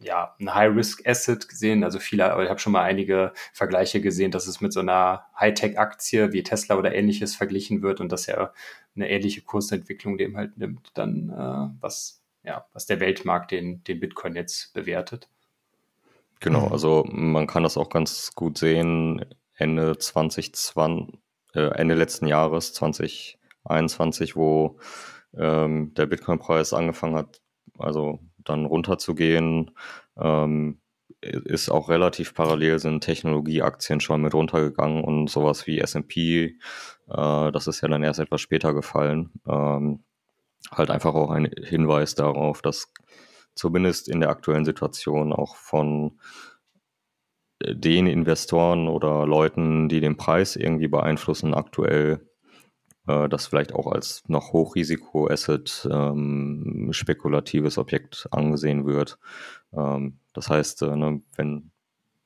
[0.00, 1.84] ja, ein High-Risk-Asset gesehen.
[1.84, 5.26] Also viele, aber ich habe schon mal einige Vergleiche gesehen, dass es mit so einer
[5.38, 8.52] Hightech-Aktie wie Tesla oder ähnliches verglichen wird und dass er
[8.94, 14.00] eine ähnliche Kursentwicklung dem halt nimmt, dann äh, was, ja, was der Weltmarkt den, den
[14.00, 15.28] Bitcoin jetzt bewertet.
[16.40, 19.24] Genau, also man kann das auch ganz gut sehen.
[19.54, 21.18] Ende 2020,
[21.54, 24.78] äh, Ende letzten Jahres, 2021, wo
[25.34, 27.40] ähm, der Bitcoin-Preis angefangen hat,
[27.78, 29.72] also dann runterzugehen,
[30.18, 30.80] ähm,
[31.20, 36.56] ist auch relativ parallel sind Technologieaktien schon mit runtergegangen und sowas wie S&P,
[37.08, 39.30] äh, das ist ja dann erst etwas später gefallen.
[39.48, 40.04] Ähm,
[40.70, 42.92] halt einfach auch ein Hinweis darauf, dass
[43.54, 46.18] zumindest in der aktuellen Situation auch von
[47.64, 52.28] den Investoren oder Leuten, die den Preis irgendwie beeinflussen, aktuell
[53.06, 59.18] äh, das vielleicht auch als noch Hochrisiko-Asset ähm, spekulatives Objekt angesehen wird.
[59.72, 61.70] Ähm, das heißt, äh, ne, wenn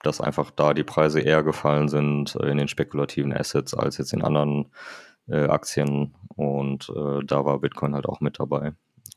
[0.02, 4.12] dass einfach da die Preise eher gefallen sind äh, in den spekulativen Assets als jetzt
[4.12, 4.72] in anderen
[5.28, 8.72] äh, Aktien und äh, da war Bitcoin halt auch mit dabei.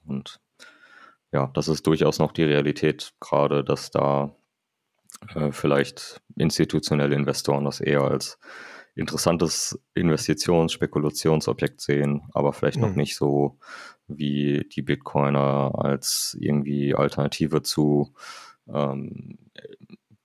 [0.05, 0.41] Und
[1.31, 4.35] ja, das ist durchaus noch die Realität gerade, dass da
[5.35, 8.39] äh, vielleicht institutionelle Investoren das eher als
[8.95, 12.83] interessantes Investitions-, Spekulationsobjekt sehen, aber vielleicht mhm.
[12.83, 13.57] noch nicht so
[14.07, 18.13] wie die Bitcoiner als irgendwie Alternative zu
[18.67, 19.37] ähm,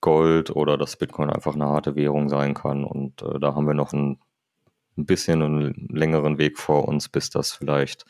[0.00, 2.84] Gold oder dass Bitcoin einfach eine harte Währung sein kann.
[2.84, 4.18] Und äh, da haben wir noch ein,
[4.96, 8.04] ein bisschen einen längeren Weg vor uns, bis das vielleicht,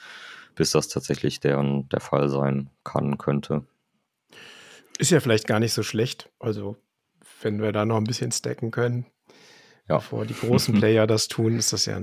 [0.55, 3.65] bis das tatsächlich deren der Fall sein kann, könnte.
[4.99, 6.31] Ist ja vielleicht gar nicht so schlecht.
[6.41, 6.77] Also,
[7.41, 9.07] wenn wir da noch ein bisschen stacken können,
[9.89, 9.97] ja.
[9.97, 12.01] bevor die großen Player das tun, ist das ja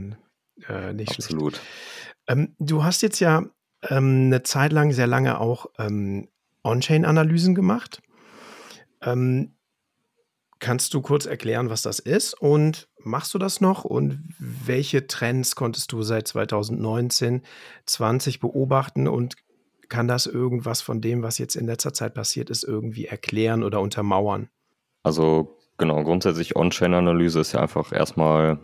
[0.69, 1.55] äh, nicht Absolut.
[1.55, 1.67] schlecht.
[2.27, 3.43] Ähm, du hast jetzt ja
[3.89, 6.27] ähm, eine Zeit lang, sehr lange auch ähm,
[6.63, 8.01] On-Chain-Analysen gemacht.
[9.01, 9.55] Ähm,
[10.59, 15.55] kannst du kurz erklären, was das ist und machst du das noch und welche Trends
[15.55, 17.43] konntest du seit 2019,
[17.85, 19.35] 20 beobachten und
[19.89, 23.81] kann das irgendwas von dem, was jetzt in letzter Zeit passiert ist, irgendwie erklären oder
[23.81, 24.49] untermauern?
[25.03, 28.59] Also genau, grundsätzlich On-Chain-Analyse ist ja einfach erstmal,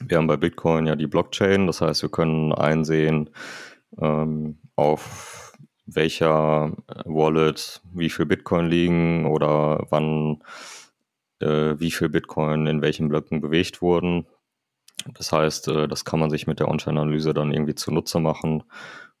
[0.00, 3.30] wir haben bei Bitcoin ja die Blockchain, das heißt, wir können einsehen,
[4.00, 5.52] ähm, auf
[5.86, 6.72] welcher
[7.04, 10.42] Wallet wie viel Bitcoin liegen oder wann
[11.40, 14.26] äh, wie viel Bitcoin in welchen Blöcken bewegt wurden.
[15.14, 18.64] Das heißt, äh, das kann man sich mit der On-Chain-Analyse dann irgendwie zunutze machen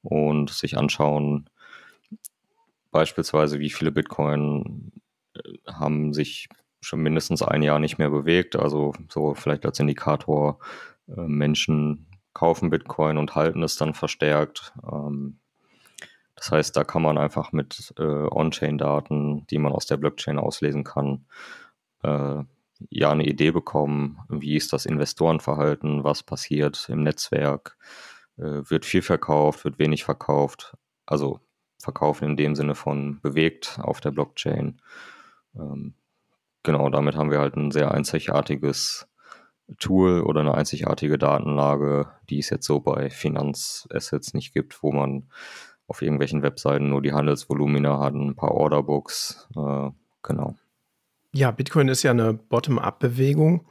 [0.02, 1.48] und sich anschauen,
[2.90, 4.92] beispielsweise wie viele Bitcoin
[5.34, 6.48] äh, haben sich
[6.88, 8.56] schon mindestens ein Jahr nicht mehr bewegt.
[8.56, 10.58] Also so vielleicht als Indikator,
[11.08, 14.72] äh, Menschen kaufen Bitcoin und halten es dann verstärkt.
[14.90, 15.38] Ähm,
[16.34, 20.84] das heißt, da kann man einfach mit äh, On-Chain-Daten, die man aus der Blockchain auslesen
[20.84, 21.26] kann,
[22.02, 22.42] äh,
[22.90, 27.76] ja eine Idee bekommen, wie ist das Investorenverhalten, was passiert im Netzwerk,
[28.36, 30.76] äh, wird viel verkauft, wird wenig verkauft,
[31.06, 31.40] also
[31.80, 34.80] verkaufen in dem Sinne von bewegt auf der Blockchain.
[36.62, 39.08] Genau, damit haben wir halt ein sehr einzigartiges
[39.78, 45.28] Tool oder eine einzigartige Datenlage, die es jetzt so bei Finanzassets nicht gibt, wo man
[45.86, 49.90] auf irgendwelchen Webseiten nur die Handelsvolumina hat, ein paar Orderbooks, äh,
[50.22, 50.54] genau.
[51.32, 53.66] Ja, Bitcoin ist ja eine Bottom-up-Bewegung.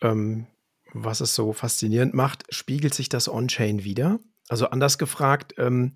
[0.00, 0.46] Ähm,
[0.92, 4.20] was es so faszinierend macht, spiegelt sich das On-Chain wieder?
[4.48, 5.94] Also anders gefragt, ähm,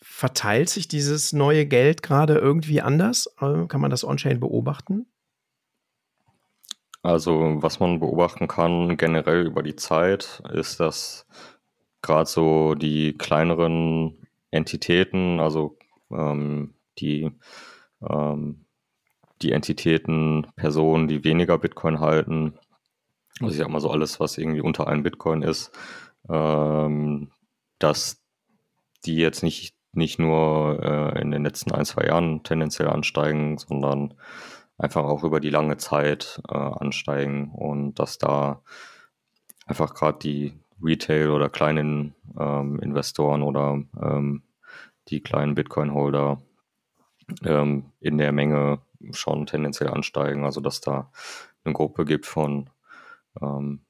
[0.00, 3.28] verteilt sich dieses neue Geld gerade irgendwie anders?
[3.40, 5.06] Äh, kann man das On-Chain beobachten?
[7.02, 11.26] Also, was man beobachten kann generell über die Zeit, ist, dass
[12.00, 14.18] gerade so die kleineren
[14.50, 15.76] Entitäten, also
[16.10, 17.32] ähm, die
[18.08, 18.64] ähm,
[19.42, 22.54] die Entitäten, Personen, die weniger Bitcoin halten,
[23.40, 25.72] also ich sag mal so alles, was irgendwie unter einem Bitcoin ist,
[26.28, 27.30] ähm,
[27.78, 28.22] dass
[29.04, 34.14] die jetzt nicht, nicht nur äh, in den letzten ein, zwei Jahren tendenziell ansteigen, sondern
[34.82, 38.62] einfach auch über die lange Zeit äh, ansteigen und dass da
[39.64, 44.42] einfach gerade die Retail oder kleinen ähm, Investoren oder ähm,
[45.08, 46.42] die kleinen Bitcoin-Holder
[47.44, 48.80] ähm, in der Menge
[49.12, 50.44] schon tendenziell ansteigen.
[50.44, 51.12] Also dass da
[51.64, 52.68] eine Gruppe gibt von
[53.40, 53.82] ähm,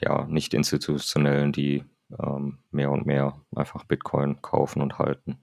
[0.00, 1.84] ja, nicht institutionellen, die
[2.18, 5.38] ähm, mehr und mehr einfach Bitcoin kaufen und halten.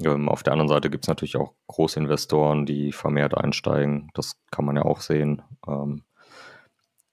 [0.00, 4.10] Ähm, auf der anderen Seite gibt es natürlich auch Großinvestoren, die vermehrt einsteigen.
[4.14, 5.42] Das kann man ja auch sehen.
[5.66, 6.04] Ähm,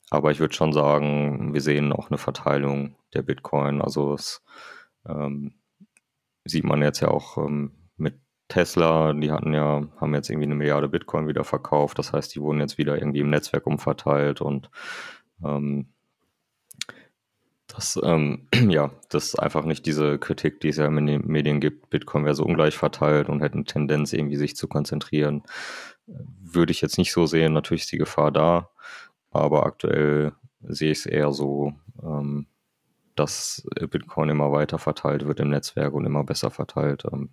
[0.10, 3.82] aber ich würde schon sagen, wir sehen auch eine Verteilung der Bitcoin.
[3.82, 4.44] Also es
[5.08, 5.54] ähm,
[6.46, 10.56] sieht man jetzt ja auch ähm, mit Tesla, die hatten ja, haben jetzt irgendwie eine
[10.56, 12.00] Milliarde Bitcoin wieder verkauft.
[12.00, 14.72] Das heißt, die wurden jetzt wieder irgendwie im Netzwerk umverteilt und
[15.44, 15.94] ähm,
[17.80, 21.90] das, ähm, ja, das einfach nicht diese Kritik, die es ja in den Medien gibt.
[21.90, 25.44] Bitcoin wäre so ungleich verteilt und hätte eine Tendenz, irgendwie sich zu konzentrieren.
[26.06, 27.54] Würde ich jetzt nicht so sehen.
[27.54, 28.70] Natürlich ist die Gefahr da,
[29.32, 31.74] aber aktuell sehe ich es eher so,
[32.04, 32.48] ähm,
[33.16, 37.04] dass Bitcoin immer weiter verteilt wird im Netzwerk und immer besser verteilt.
[37.12, 37.30] Ähm,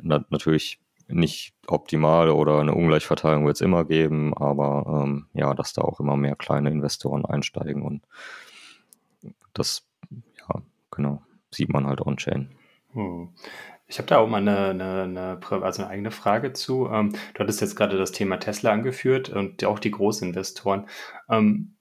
[0.00, 5.74] na, natürlich nicht optimal oder eine Ungleichverteilung wird es immer geben, aber ähm, ja, dass
[5.74, 8.02] da auch immer mehr kleine Investoren einsteigen und
[9.54, 12.50] das, ja, genau, sieht man halt on-chain.
[12.92, 13.30] Hm.
[13.86, 16.88] Ich habe da auch mal eine, eine, eine, also eine eigene Frage zu.
[16.90, 20.86] Ähm, du hattest jetzt gerade das Thema Tesla angeführt und auch die Großinvestoren.
[21.28, 21.76] Ähm,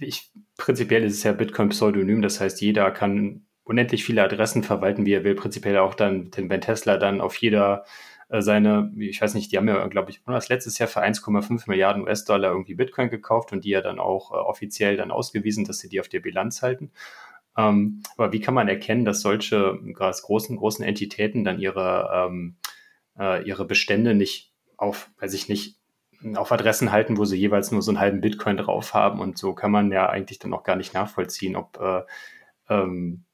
[0.00, 5.06] ich, prinzipiell ist es ja Bitcoin pseudonym, das heißt, jeder kann unendlich viele Adressen verwalten,
[5.06, 5.34] wie er will.
[5.34, 7.84] Prinzipiell auch dann, wenn Tesla dann auf jeder
[8.28, 12.50] seine, ich weiß nicht, die haben ja, glaube ich, letztes Jahr für 1,5 Milliarden US-Dollar
[12.50, 16.00] irgendwie Bitcoin gekauft und die ja dann auch äh, offiziell dann ausgewiesen, dass sie die
[16.00, 16.90] auf der Bilanz halten.
[17.56, 22.56] Ähm, aber wie kann man erkennen, dass solche großen, großen Entitäten dann ihre, ähm,
[23.18, 25.78] äh, ihre Bestände nicht auf, weiß ich nicht,
[26.34, 29.54] auf Adressen halten, wo sie jeweils nur so einen halben Bitcoin drauf haben und so
[29.54, 32.02] kann man ja eigentlich dann auch gar nicht nachvollziehen, ob äh,
[32.70, 33.33] ähm, äh,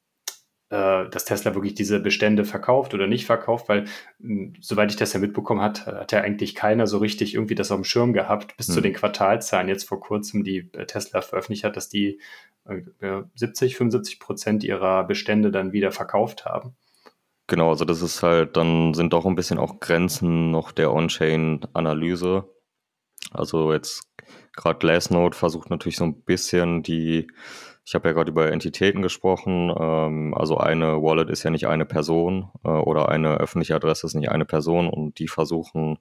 [0.71, 3.85] dass Tesla wirklich diese Bestände verkauft oder nicht verkauft, weil
[4.21, 7.71] hm, soweit ich das ja mitbekommen hat, hat ja eigentlich keiner so richtig irgendwie das
[7.71, 8.75] auf dem Schirm gehabt, bis hm.
[8.75, 12.21] zu den Quartalzahlen jetzt vor kurzem, die äh, Tesla veröffentlicht hat, dass die
[13.35, 16.75] 70, äh, 75 Prozent ihrer Bestände dann wieder verkauft haben.
[17.47, 22.45] Genau, also das ist halt, dann sind doch ein bisschen auch Grenzen noch der On-Chain-Analyse.
[23.31, 24.09] Also jetzt
[24.55, 27.27] gerade Glassnode versucht natürlich so ein bisschen die
[27.83, 29.73] ich habe ja gerade über Entitäten gesprochen.
[29.77, 34.13] Ähm, also eine Wallet ist ja nicht eine Person äh, oder eine öffentliche Adresse ist
[34.15, 35.97] nicht eine Person und die versuchen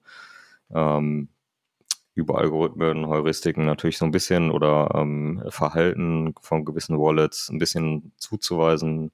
[0.74, 1.28] ähm,
[2.14, 8.12] über Algorithmen, Heuristiken natürlich so ein bisschen oder ähm, Verhalten von gewissen Wallets ein bisschen
[8.18, 9.12] zuzuweisen,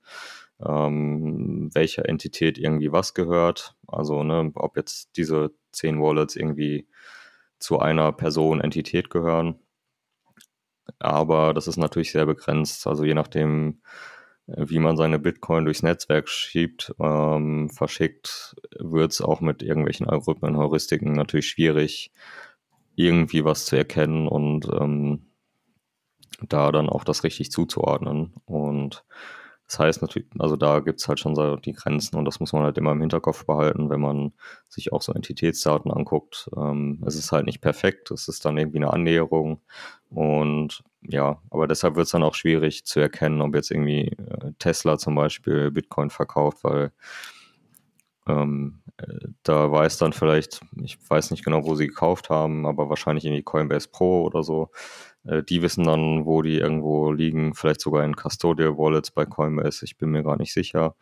[0.66, 3.76] ähm, welcher Entität irgendwie was gehört.
[3.86, 6.88] Also ne, ob jetzt diese zehn Wallets irgendwie
[7.58, 9.60] zu einer Person, Entität gehören
[10.98, 12.86] aber das ist natürlich sehr begrenzt.
[12.86, 13.80] Also je nachdem,
[14.46, 20.08] äh, wie man seine Bitcoin durchs Netzwerk schiebt, ähm, verschickt, wird es auch mit irgendwelchen
[20.08, 22.12] Algorithmen, Heuristiken natürlich schwierig,
[22.94, 25.26] irgendwie was zu erkennen und ähm,
[26.42, 28.34] da dann auch das richtig zuzuordnen.
[28.44, 29.04] Und
[29.66, 32.52] das heißt natürlich, also da gibt es halt schon so die Grenzen und das muss
[32.52, 34.32] man halt immer im Hinterkopf behalten, wenn man
[34.68, 36.48] sich auch so Entitätsdaten anguckt.
[36.56, 39.60] Ähm, es ist halt nicht perfekt, es ist dann irgendwie eine Annäherung
[40.08, 44.52] und ja, aber deshalb wird es dann auch schwierig zu erkennen, ob jetzt irgendwie äh,
[44.58, 46.92] Tesla zum Beispiel Bitcoin verkauft, weil
[48.28, 52.88] ähm, äh, da weiß dann vielleicht, ich weiß nicht genau, wo sie gekauft haben, aber
[52.88, 54.70] wahrscheinlich irgendwie Coinbase Pro oder so,
[55.48, 59.96] die wissen dann, wo die irgendwo liegen, vielleicht sogar in Custodial Wallets bei Coinbase, ich
[59.96, 60.94] bin mir gar nicht sicher.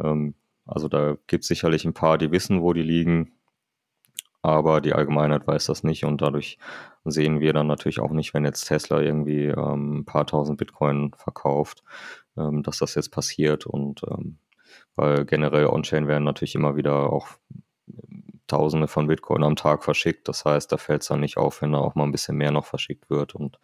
[0.00, 0.34] Ähm,
[0.66, 3.32] also da gibt es sicherlich ein paar, die wissen, wo die liegen,
[4.42, 6.04] aber die Allgemeinheit weiß das nicht.
[6.04, 6.58] Und dadurch
[7.04, 11.12] sehen wir dann natürlich auch nicht, wenn jetzt Tesla irgendwie ähm, ein paar tausend Bitcoin
[11.16, 11.82] verkauft,
[12.36, 13.66] ähm, dass das jetzt passiert.
[13.66, 14.02] Und
[14.96, 17.28] weil generell On-Chain werden natürlich immer wieder auch
[18.50, 20.28] Tausende von Bitcoin am Tag verschickt.
[20.28, 22.50] Das heißt, da fällt es dann nicht auf, wenn da auch mal ein bisschen mehr
[22.50, 23.58] noch verschickt wird und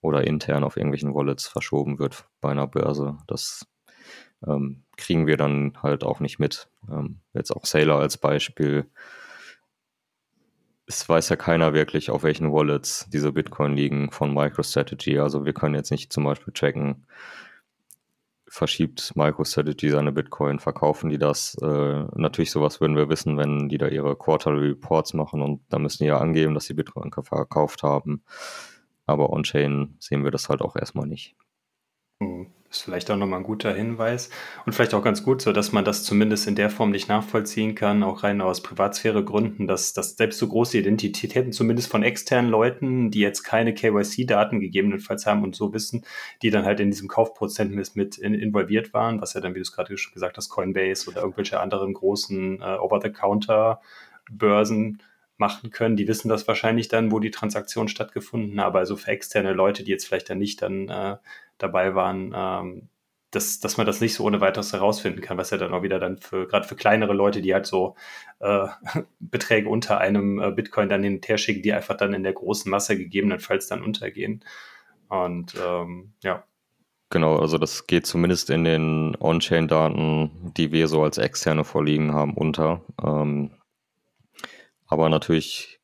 [0.00, 3.18] oder intern auf irgendwelchen Wallets verschoben wird bei einer Börse.
[3.26, 3.66] Das
[4.46, 6.68] ähm, kriegen wir dann halt auch nicht mit.
[6.90, 8.90] Ähm, jetzt auch Sailor als Beispiel.
[10.86, 15.18] Es weiß ja keiner wirklich, auf welchen Wallets diese Bitcoin liegen von MicroStrategy.
[15.18, 17.06] Also wir können jetzt nicht zum Beispiel checken,
[18.48, 21.56] verschiebt MicroStrategy seine Bitcoin, verkaufen die das.
[21.60, 25.78] Äh, natürlich sowas würden wir wissen, wenn die da ihre Quarterly Reports machen und da
[25.78, 28.22] müssen die ja angeben, dass sie Bitcoin verkauft haben.
[29.06, 31.36] Aber on-chain sehen wir das halt auch erstmal nicht.
[32.20, 32.46] Hm.
[32.76, 34.28] Ist vielleicht auch nochmal ein guter Hinweis.
[34.66, 37.74] Und vielleicht auch ganz gut so, dass man das zumindest in der Form nicht nachvollziehen
[37.74, 43.10] kann, auch rein aus Privatsphäre-Gründen, dass, dass selbst so große Identitäten, zumindest von externen Leuten,
[43.10, 46.04] die jetzt keine KYC-Daten gegebenenfalls haben und so wissen,
[46.42, 49.58] die dann halt in diesem Kaufprozent mit, mit in, involviert waren, was ja dann, wie
[49.58, 55.00] du es gerade schon gesagt hast, Coinbase oder irgendwelche anderen großen äh, Over-the-Counter-Börsen
[55.38, 55.96] machen können.
[55.96, 59.84] Die wissen das wahrscheinlich dann, wo die Transaktion stattgefunden hat, aber also für externe Leute,
[59.84, 61.16] die jetzt vielleicht dann nicht dann äh,
[61.58, 62.88] dabei waren, ähm,
[63.30, 65.98] dass, dass man das nicht so ohne weiteres herausfinden kann, was ja dann auch wieder
[65.98, 67.96] dann für, gerade für kleinere Leute, die halt so
[68.40, 68.66] äh,
[69.20, 72.32] Beträge unter einem äh, Bitcoin dann hin und her schicken, die einfach dann in der
[72.32, 74.44] großen Masse gegebenenfalls dann untergehen.
[75.08, 76.44] Und ähm, ja.
[77.10, 82.34] Genau, also das geht zumindest in den On-Chain-Daten, die wir so als externe vorliegen haben,
[82.34, 82.82] unter.
[83.04, 83.50] Ähm,
[84.86, 85.80] aber natürlich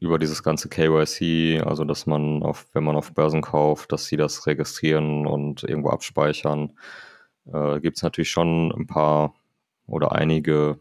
[0.00, 4.16] über dieses ganze KYC, also dass man auf, wenn man auf Börsen kauft, dass sie
[4.16, 6.72] das registrieren und irgendwo abspeichern,
[7.52, 9.34] äh, gibt es natürlich schon ein paar
[9.86, 10.78] oder einige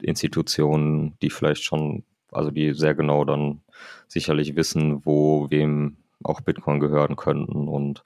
[0.00, 3.62] Institutionen, die vielleicht schon, also die sehr genau dann
[4.08, 7.68] sicherlich wissen, wo wem auch Bitcoin gehören könnten.
[7.68, 8.04] Und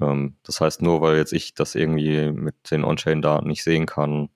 [0.00, 4.28] ähm, das heißt, nur weil jetzt ich das irgendwie mit den On-Chain-Daten nicht sehen kann,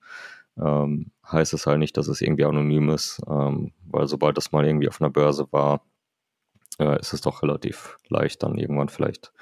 [0.59, 4.67] ähm, heißt es halt nicht, dass es irgendwie anonym ist, ähm, weil sobald das mal
[4.67, 5.83] irgendwie auf einer Börse war,
[6.79, 9.33] äh, ist es doch relativ leicht dann irgendwann vielleicht,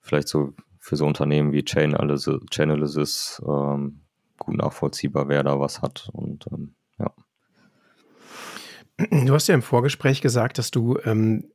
[0.00, 4.00] vielleicht so für so Unternehmen wie Chainalysis, Chainalysis ähm,
[4.38, 7.12] gut nachvollziehbar, wer da was hat und ähm, ja.
[9.10, 11.50] Du hast ja im Vorgespräch gesagt, dass du ähm,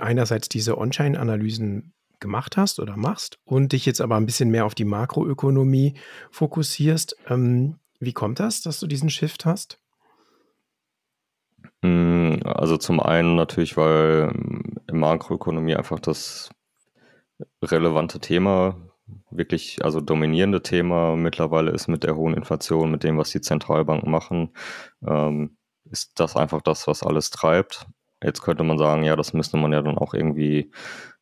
[0.00, 4.74] einerseits diese On-Chain-Analysen gemacht hast oder machst und dich jetzt aber ein bisschen mehr auf
[4.74, 5.94] die Makroökonomie
[6.30, 7.16] fokussierst.
[7.28, 9.78] Ähm, wie kommt das, dass du diesen Shift hast?
[11.82, 16.50] Hm, also zum einen natürlich, weil ähm, in Makroökonomie einfach das
[17.62, 18.76] relevante Thema,
[19.30, 24.10] wirklich, also dominierende Thema mittlerweile ist mit der hohen Inflation, mit dem, was die Zentralbanken
[24.10, 24.50] machen,
[25.06, 27.86] ähm, ist das einfach das, was alles treibt.
[28.22, 30.70] Jetzt könnte man sagen, ja, das müsste man ja dann auch irgendwie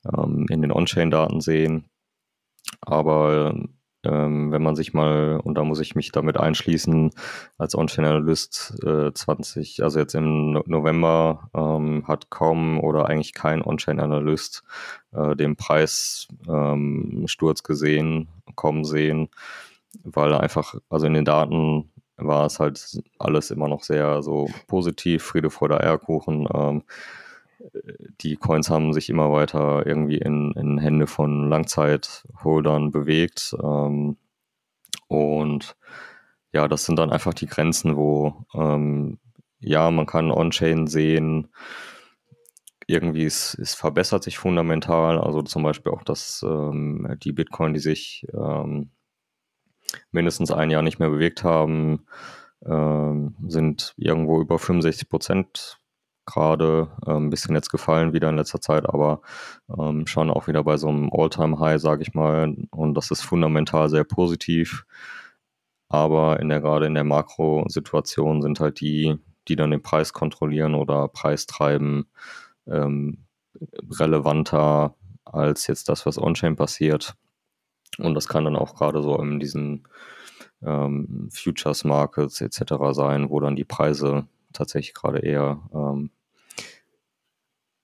[0.04, 1.88] ähm, in den On-Chain-Daten sehen.
[2.80, 3.54] Aber
[4.04, 7.10] ähm, wenn man sich mal, und da muss ich mich damit einschließen,
[7.58, 13.62] als On-Chain-Analyst äh, 20, also jetzt im no November, ähm, hat kaum oder eigentlich kein
[13.62, 14.62] On-Chain-Analyst
[15.12, 17.26] äh, den Preissturz ähm,
[17.64, 19.28] gesehen, kommen sehen,
[20.04, 25.22] weil einfach, also in den Daten war es halt alles immer noch sehr so positiv,
[25.22, 26.48] Friede vor der Eierkuchen.
[28.20, 33.54] Die Coins haben sich immer weiter irgendwie in, in Hände von Langzeitholdern bewegt.
[33.62, 34.16] Ähm,
[35.08, 35.76] und
[36.52, 39.18] ja, das sind dann einfach die Grenzen, wo ähm,
[39.60, 41.48] ja, man kann On-Chain sehen,
[42.86, 45.18] irgendwie es, es verbessert sich fundamental.
[45.18, 48.90] Also zum Beispiel auch, dass ähm, die Bitcoin, die sich ähm,
[50.10, 52.06] mindestens ein Jahr nicht mehr bewegt haben,
[52.64, 55.77] ähm, sind irgendwo über 65 Prozent
[56.28, 59.22] gerade äh, ein bisschen jetzt gefallen wieder in letzter Zeit, aber
[59.76, 62.54] ähm, schon auch wieder bei so einem All-Time-High, sage ich mal.
[62.70, 64.84] Und das ist fundamental sehr positiv.
[65.88, 69.16] Aber in der gerade in der Makrosituation sind halt die,
[69.48, 72.06] die dann den Preis kontrollieren oder Preis treiben,
[72.66, 73.24] ähm,
[73.98, 77.16] relevanter als jetzt das, was on-chain passiert.
[77.98, 79.88] Und das kann dann auch gerade so in diesen
[80.62, 82.74] ähm, Futures Markets etc.
[82.92, 86.10] sein, wo dann die Preise tatsächlich gerade eher ähm,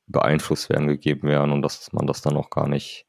[0.07, 3.07] beeinflusst werden, gegeben werden und dass man das dann auch gar nicht,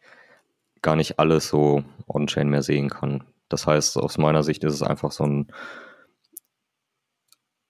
[0.82, 3.24] gar nicht alles so on-chain mehr sehen kann.
[3.50, 5.52] Das heißt, aus meiner Sicht ist es einfach so ein,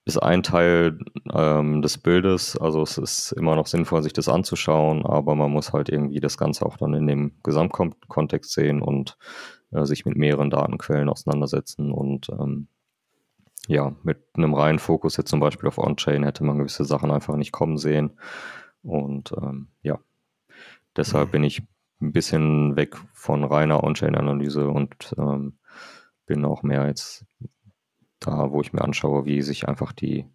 [0.06, 1.00] ist ein Teil
[1.34, 5.74] ähm, des Bildes, also es ist immer noch sinnvoll, sich das anzuschauen, aber man muss
[5.74, 9.18] halt irgendwie das Ganze auch dann in dem Gesamtkontext sehen und
[9.72, 12.68] äh, sich mit mehreren Datenquellen auseinandersetzen und ähm,
[13.68, 17.36] ja, mit einem reinen Fokus jetzt zum Beispiel auf On-Chain hätte man gewisse Sachen einfach
[17.36, 18.12] nicht kommen sehen.
[18.86, 20.00] Und ähm, ja,
[20.96, 21.32] deshalb mhm.
[21.32, 21.64] bin ich
[22.02, 25.58] ein bisschen weg von reiner On-Chain-Analyse und ähm,
[26.26, 27.26] bin auch mehr jetzt
[28.20, 30.26] da, wo ich mir anschaue, wie sich einfach die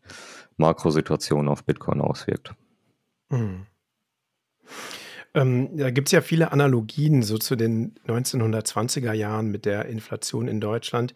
[0.56, 2.54] Makrosituation auf Bitcoin auswirkt.
[3.30, 3.66] Mhm.
[5.32, 10.48] Ähm, da gibt es ja viele Analogien so zu den 1920er Jahren mit der Inflation
[10.48, 11.14] in Deutschland,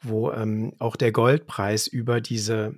[0.00, 2.76] wo ähm, auch der Goldpreis über diese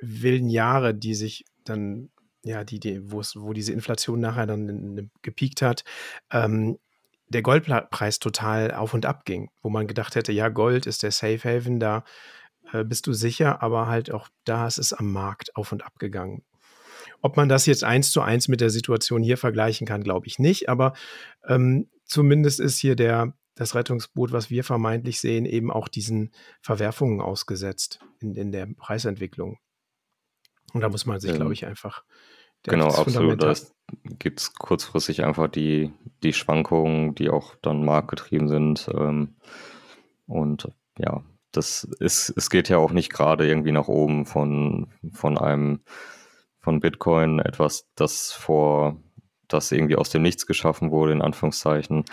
[0.00, 2.10] wilden Jahre, die sich dann
[2.44, 5.84] ja, die, die, wo diese Inflation nachher dann gepiekt hat,
[6.30, 6.78] ähm,
[7.28, 11.10] der Goldpreis total auf und ab ging, wo man gedacht hätte, ja, Gold ist der
[11.10, 12.04] Safe Haven, da
[12.72, 15.98] äh, bist du sicher, aber halt auch da ist es am Markt auf und ab
[15.98, 16.44] gegangen.
[17.22, 20.38] Ob man das jetzt eins zu eins mit der Situation hier vergleichen kann, glaube ich
[20.38, 20.92] nicht, aber
[21.48, 26.30] ähm, zumindest ist hier der, das Rettungsboot, was wir vermeintlich sehen, eben auch diesen
[26.60, 29.58] Verwerfungen ausgesetzt in, in der Preisentwicklung.
[30.74, 32.04] Und da muss man sich, ähm, glaube ich, einfach.
[32.64, 33.42] Genau, absolut.
[33.42, 33.54] Da
[34.18, 35.92] gibt es kurzfristig einfach die,
[36.22, 38.88] die Schwankungen, die auch dann marktgetrieben sind.
[38.94, 39.36] Ähm,
[40.26, 45.38] und ja, das ist, es geht ja auch nicht gerade irgendwie nach oben von, von
[45.38, 45.80] einem,
[46.60, 48.96] von Bitcoin, etwas, das vor,
[49.48, 52.04] das irgendwie aus dem Nichts geschaffen wurde, in Anführungszeichen,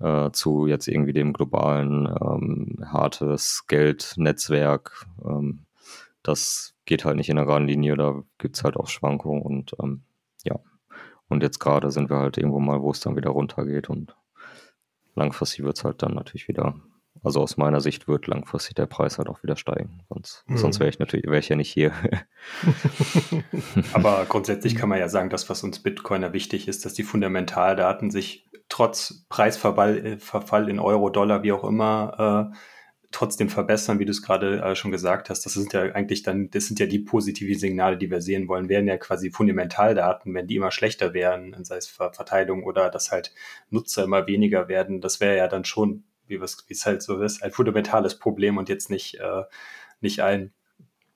[0.00, 5.06] äh, zu jetzt irgendwie dem globalen ähm, hartes Geldnetzwerk.
[5.24, 5.66] Ähm,
[6.22, 9.74] das geht halt nicht in einer geraden Linie, da gibt es halt auch Schwankungen und
[9.82, 10.02] ähm,
[10.44, 10.58] ja.
[11.28, 14.16] Und jetzt gerade sind wir halt irgendwo mal, wo es dann wieder runtergeht und
[15.14, 16.74] langfristig wird es halt dann natürlich wieder
[17.22, 20.00] also aus meiner Sicht wird langfristig der Preis halt auch wieder steigen.
[20.08, 20.56] Sonst, mhm.
[20.56, 21.92] sonst wäre ich natürlich wäre ich ja nicht hier.
[23.92, 28.10] Aber grundsätzlich kann man ja sagen, dass was uns Bitcoiner wichtig ist, dass die Fundamentaldaten
[28.10, 32.56] sich trotz Preisverfall äh, in Euro, Dollar, wie auch immer, äh,
[33.12, 35.44] trotzdem verbessern, wie du es gerade äh, schon gesagt hast.
[35.44, 38.68] Das sind ja eigentlich dann, das sind ja die positiven Signale, die wir sehen wollen,
[38.68, 43.34] wären ja quasi Fundamentaldaten, wenn die immer schlechter wären, sei es Verteilung oder dass halt
[43.70, 47.50] Nutzer immer weniger werden, das wäre ja dann schon wie es halt so ist, ein
[47.50, 49.42] fundamentales Problem und jetzt nicht, äh,
[50.00, 50.52] nicht ein,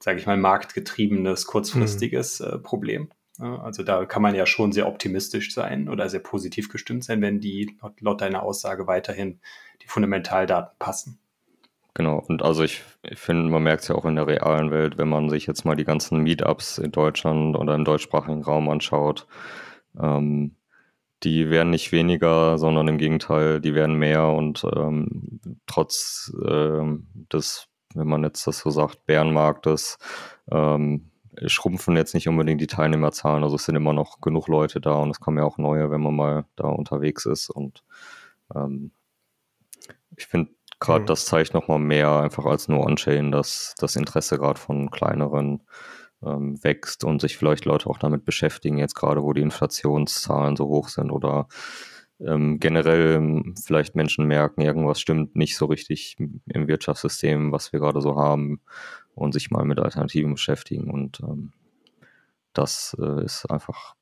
[0.00, 2.46] sage ich mal, marktgetriebenes, kurzfristiges mhm.
[2.46, 3.10] äh, Problem.
[3.38, 7.40] Also da kann man ja schon sehr optimistisch sein oder sehr positiv gestimmt sein, wenn
[7.40, 9.40] die laut deiner Aussage weiterhin
[9.82, 11.18] die Fundamentaldaten passen.
[11.94, 12.82] Genau, und also ich,
[13.12, 15.76] finde, man merkt es ja auch in der realen Welt, wenn man sich jetzt mal
[15.76, 19.28] die ganzen Meetups in Deutschland oder im deutschsprachigen Raum anschaut.
[20.00, 20.56] Ähm,
[21.22, 27.68] die werden nicht weniger, sondern im Gegenteil, die werden mehr und ähm, trotz ähm, des,
[27.94, 29.98] wenn man jetzt das so sagt, Bärenmarktes,
[30.50, 31.10] ähm,
[31.46, 33.44] schrumpfen jetzt nicht unbedingt die Teilnehmerzahlen.
[33.44, 36.00] Also es sind immer noch genug Leute da und es kommen ja auch neue, wenn
[36.00, 37.50] man mal da unterwegs ist.
[37.50, 37.84] Und
[38.54, 38.92] ähm,
[40.16, 40.50] ich finde
[40.84, 41.06] gerade, mhm.
[41.06, 45.62] das zeigt nochmal mehr einfach als nur On-Chain, dass das Interesse gerade von kleineren
[46.24, 50.66] ähm, wächst und sich vielleicht Leute auch damit beschäftigen, jetzt gerade wo die Inflationszahlen so
[50.66, 51.48] hoch sind oder
[52.20, 57.80] ähm, generell ähm, vielleicht Menschen merken, irgendwas stimmt nicht so richtig im Wirtschaftssystem, was wir
[57.80, 58.60] gerade so haben
[59.14, 60.90] und sich mal mit Alternativen beschäftigen.
[60.90, 61.52] Und ähm,
[62.52, 63.94] das äh, ist einfach,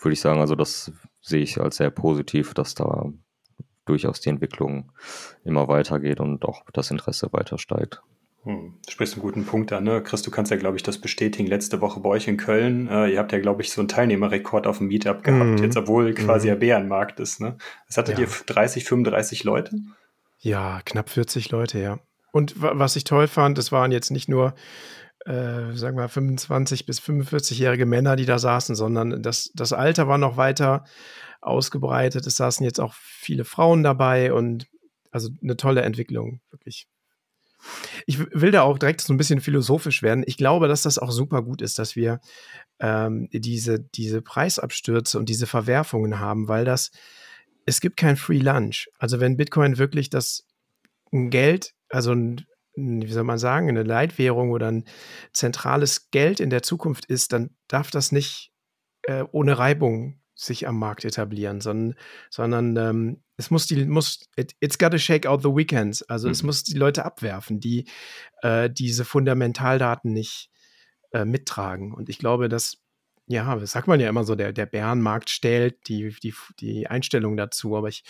[0.00, 3.12] würde ich sagen, also das sehe ich als sehr positiv, dass da
[3.84, 4.92] durchaus die Entwicklung
[5.44, 8.02] immer weitergeht und auch das Interesse weiter steigt.
[8.44, 10.02] Hm, du sprichst einen guten Punkt an, ne?
[10.02, 11.46] Chris, du kannst ja, glaube ich, das bestätigen.
[11.46, 14.66] Letzte Woche bei euch in Köln, äh, ihr habt ja, glaube ich, so einen Teilnehmerrekord
[14.66, 15.58] auf dem Meetup gehabt, mhm.
[15.58, 16.50] jetzt obwohl quasi mhm.
[16.50, 17.56] der Bärenmarkt ist, ne?
[17.86, 18.24] Was hattet ja.
[18.24, 19.76] ihr, 30, 35 Leute?
[20.38, 22.00] Ja, knapp 40 Leute, ja.
[22.32, 24.54] Und was ich toll fand, es waren jetzt nicht nur,
[25.24, 30.18] äh, sagen wir, 25 bis 45-jährige Männer, die da saßen, sondern das, das Alter war
[30.18, 30.84] noch weiter
[31.42, 32.26] ausgebreitet.
[32.26, 34.68] Es saßen jetzt auch viele Frauen dabei und
[35.10, 36.86] also eine tolle Entwicklung, wirklich.
[38.06, 40.24] Ich will da auch direkt so ein bisschen philosophisch werden.
[40.26, 42.20] Ich glaube, dass das auch super gut ist, dass wir
[42.80, 46.90] ähm, diese, diese Preisabstürze und diese Verwerfungen haben, weil das,
[47.64, 48.88] es gibt kein Free Lunch.
[48.98, 50.44] Also wenn Bitcoin wirklich das
[51.12, 54.84] Geld, also ein, wie soll man sagen, eine Leitwährung oder ein
[55.32, 58.50] zentrales Geld in der Zukunft ist, dann darf das nicht
[59.02, 61.94] äh, ohne Reibung sich am Markt etablieren, sondern,
[62.30, 66.02] sondern ähm, es muss die, muss, it, it's gotta shake out the weekends.
[66.02, 66.32] Also mhm.
[66.32, 67.86] es muss die Leute abwerfen, die
[68.42, 70.50] äh, diese Fundamentaldaten nicht
[71.12, 71.92] äh, mittragen.
[71.92, 72.78] Und ich glaube, dass,
[73.26, 77.36] ja, das sagt man ja immer so, der, der Bärenmarkt stellt die, die, die Einstellung
[77.36, 78.02] dazu, aber ich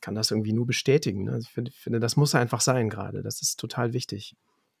[0.00, 1.24] kann das irgendwie nur bestätigen.
[1.24, 1.38] Ne?
[1.40, 3.22] Ich finde, finde, das muss einfach sein gerade.
[3.22, 4.36] Das ist total wichtig.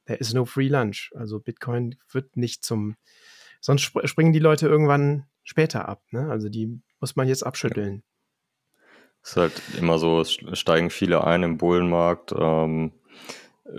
[0.06, 1.12] There is no free lunch.
[1.14, 2.96] Also Bitcoin wird nicht zum,
[3.60, 6.02] sonst springen die Leute irgendwann später ab.
[6.10, 6.28] Ne?
[6.30, 8.02] Also die muss man jetzt abschütteln.
[9.22, 12.34] Es ist halt immer so, es steigen viele ein im Bullenmarkt.
[12.38, 12.92] Ähm,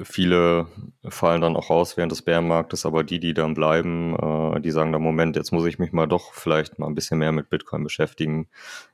[0.04, 0.68] viele
[1.08, 4.92] fallen dann auch raus während des Bärenmarktes, aber die, die dann bleiben, äh, die sagen
[4.92, 7.84] dann, Moment, jetzt muss ich mich mal doch vielleicht mal ein bisschen mehr mit Bitcoin
[7.84, 8.48] beschäftigen.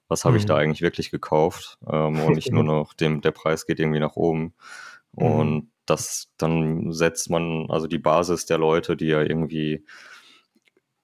[0.09, 0.39] Was habe mhm.
[0.39, 0.59] ich da mhm.
[0.59, 1.77] eigentlich wirklich gekauft?
[1.89, 4.53] Ähm, und nicht nur noch, dem, der Preis geht irgendwie nach oben.
[5.13, 5.25] Mhm.
[5.25, 9.85] Und das, dann setzt man, also die Basis der Leute, die ja irgendwie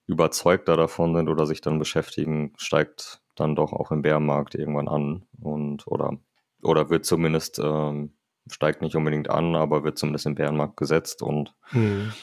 [0.08, 5.26] überzeugter davon sind oder sich dann beschäftigen, steigt dann doch auch im Bärenmarkt irgendwann an
[5.40, 6.18] und oder
[6.64, 8.14] oder wird zumindest ähm,
[8.50, 12.14] steigt nicht unbedingt an, aber wird zumindest im Bärenmarkt gesetzt und mhm.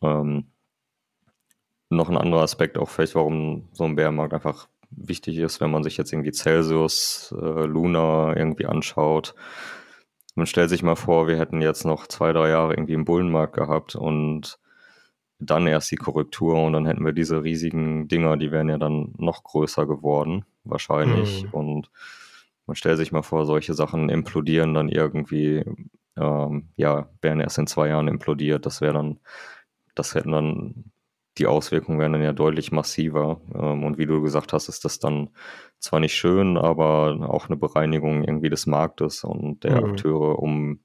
[0.00, 0.46] ähm,
[1.90, 5.82] noch ein anderer Aspekt auch vielleicht, warum so ein Bärenmarkt einfach wichtig ist, wenn man
[5.82, 9.34] sich jetzt irgendwie Celsius, äh, Luna irgendwie anschaut.
[10.34, 13.54] Man stellt sich mal vor, wir hätten jetzt noch zwei, drei Jahre irgendwie im Bullenmarkt
[13.54, 14.58] gehabt und
[15.44, 19.12] dann erst die Korrektur und dann hätten wir diese riesigen Dinger, die wären ja dann
[19.18, 21.44] noch größer geworden, wahrscheinlich.
[21.44, 21.50] Mhm.
[21.50, 21.90] Und
[22.66, 25.64] man stellt sich mal vor, solche Sachen implodieren dann irgendwie,
[26.16, 28.66] ähm, ja, wären erst in zwei Jahren implodiert.
[28.66, 29.20] Das wäre dann,
[29.94, 30.84] das hätten dann,
[31.38, 33.40] die Auswirkungen wären dann ja deutlich massiver.
[33.54, 35.30] Ähm, und wie du gesagt hast, ist das dann
[35.78, 39.90] zwar nicht schön, aber auch eine Bereinigung irgendwie des Marktes und der mhm.
[39.90, 40.80] Akteure, um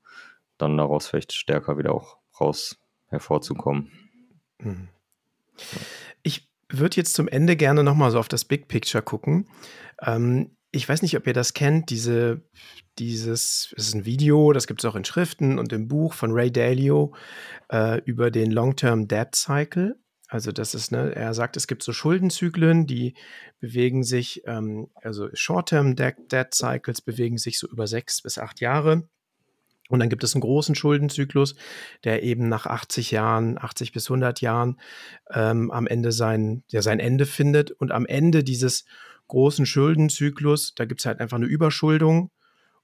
[0.58, 3.92] dann daraus vielleicht stärker wieder auch raus hervorzukommen.
[4.60, 4.90] Mhm.
[6.24, 9.48] Ich würde jetzt zum Ende gerne nochmal so auf das Big Picture gucken.
[10.02, 12.42] Ähm, ich weiß nicht, ob ihr das kennt, diese,
[13.00, 16.32] dieses, es ist ein Video, das gibt es auch in Schriften und im Buch von
[16.32, 17.16] Ray Dalio
[17.72, 19.96] äh, über den Long-Term Debt Cycle.
[20.28, 23.16] Also das ist, ne, er sagt, es gibt so Schuldenzyklen, die
[23.60, 28.60] bewegen sich, ähm, also Short-Term Debt, Debt Cycles bewegen sich so über sechs bis acht
[28.60, 29.08] Jahre.
[29.90, 31.56] Und dann gibt es einen großen Schuldenzyklus,
[32.04, 34.80] der eben nach 80 Jahren, 80 bis 100 Jahren
[35.32, 37.72] ähm, am Ende sein, ja, sein Ende findet.
[37.72, 38.86] Und am Ende dieses
[39.28, 42.32] großen Schuldenzyklus, da gibt es halt einfach eine Überschuldung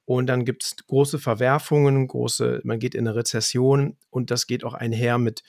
[0.06, 4.64] und dann gibt es große Verwerfungen, große, man geht in eine Rezession und das geht
[4.64, 5.44] auch einher mit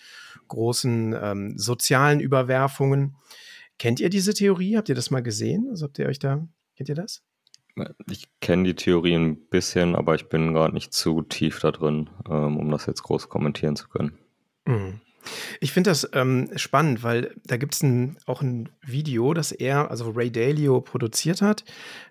[0.49, 3.17] großen ähm, sozialen Überwerfungen.
[3.79, 4.77] Kennt ihr diese Theorie?
[4.77, 5.67] Habt ihr das mal gesehen?
[5.71, 6.47] Also habt ihr euch da,
[6.77, 7.23] kennt ihr das?
[8.09, 12.11] Ich kenne die Theorie ein bisschen, aber ich bin gerade nicht zu tief da drin,
[12.29, 14.19] ähm, um das jetzt groß kommentieren zu können.
[14.67, 15.01] Mhm.
[15.61, 17.83] Ich finde das ähm, spannend, weil da gibt es
[18.27, 21.65] auch ein Video, das er, also Ray Dalio, produziert hat.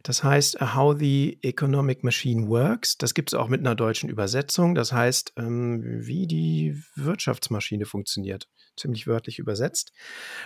[0.03, 2.97] Das heißt How the Economic Machine Works.
[2.97, 4.75] Das gibt es auch mit einer deutschen Übersetzung.
[4.75, 8.49] Das heißt, ähm, wie die Wirtschaftsmaschine funktioniert.
[8.75, 9.91] Ziemlich wörtlich übersetzt.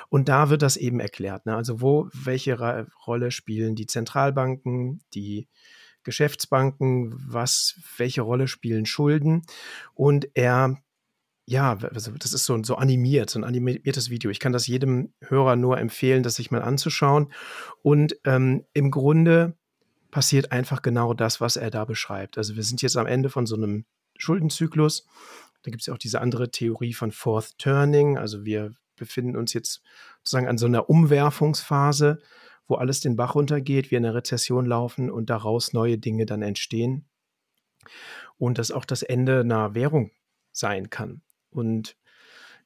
[0.10, 1.46] Und da wird das eben erklärt.
[1.46, 1.56] Ne?
[1.56, 5.48] Also wo, welche Ra Rolle spielen die Zentralbanken, die
[6.04, 9.44] Geschäftsbanken, was, welche Rolle spielen Schulden?
[9.94, 10.78] Und er
[11.50, 14.30] ja, also das ist so, so animiert, so ein animiertes Video.
[14.30, 17.32] Ich kann das jedem Hörer nur empfehlen, das sich mal anzuschauen.
[17.82, 19.58] Und ähm, im Grunde
[20.12, 22.38] passiert einfach genau das, was er da beschreibt.
[22.38, 23.86] Also wir sind jetzt am Ende von so einem
[24.18, 25.08] Schuldenzyklus.
[25.64, 28.18] Da gibt es ja auch diese andere Theorie von Fourth Turning.
[28.18, 29.82] Also wir befinden uns jetzt
[30.20, 32.20] sozusagen an so einer Umwerfungsphase,
[32.68, 36.42] wo alles den Bach runtergeht, wir in eine Rezession laufen und daraus neue Dinge dann
[36.42, 37.06] entstehen.
[38.38, 40.12] Und das auch das Ende einer Währung
[40.52, 41.22] sein kann.
[41.58, 41.96] Und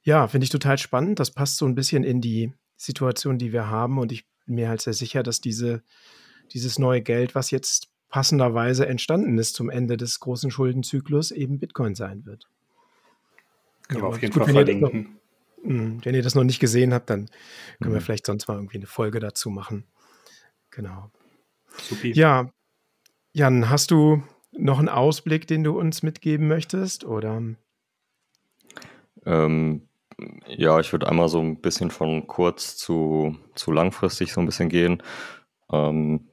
[0.04, 1.20] ja, finde ich total spannend.
[1.20, 3.98] Das passt so ein bisschen in die Situation, die wir haben.
[3.98, 5.84] Und ich bin mir halt sehr sicher, dass diese,
[6.52, 11.96] dieses neue Geld, was jetzt passenderweise entstanden ist zum Ende des großen Schuldenzyklus, eben Bitcoin
[11.96, 12.48] sein wird.
[13.88, 15.20] Genau, auf jeden Gut, Fall verlinken.
[15.64, 17.30] Noch, hm, wenn ihr das noch nicht gesehen habt, dann
[17.80, 17.96] können mhm.
[17.96, 19.86] wir vielleicht sonst mal irgendwie eine Folge dazu machen.
[20.72, 21.12] Genau.
[21.78, 22.12] Supi.
[22.14, 22.52] Ja,
[23.34, 27.06] Jan, hast du noch einen Ausblick, den du uns mitgeben möchtest?
[27.06, 27.42] Oder?
[29.26, 29.88] Ähm,
[30.48, 34.70] ja, ich würde einmal so ein bisschen von kurz zu, zu langfristig so ein bisschen
[34.70, 35.02] gehen.
[35.72, 36.28] Ähm,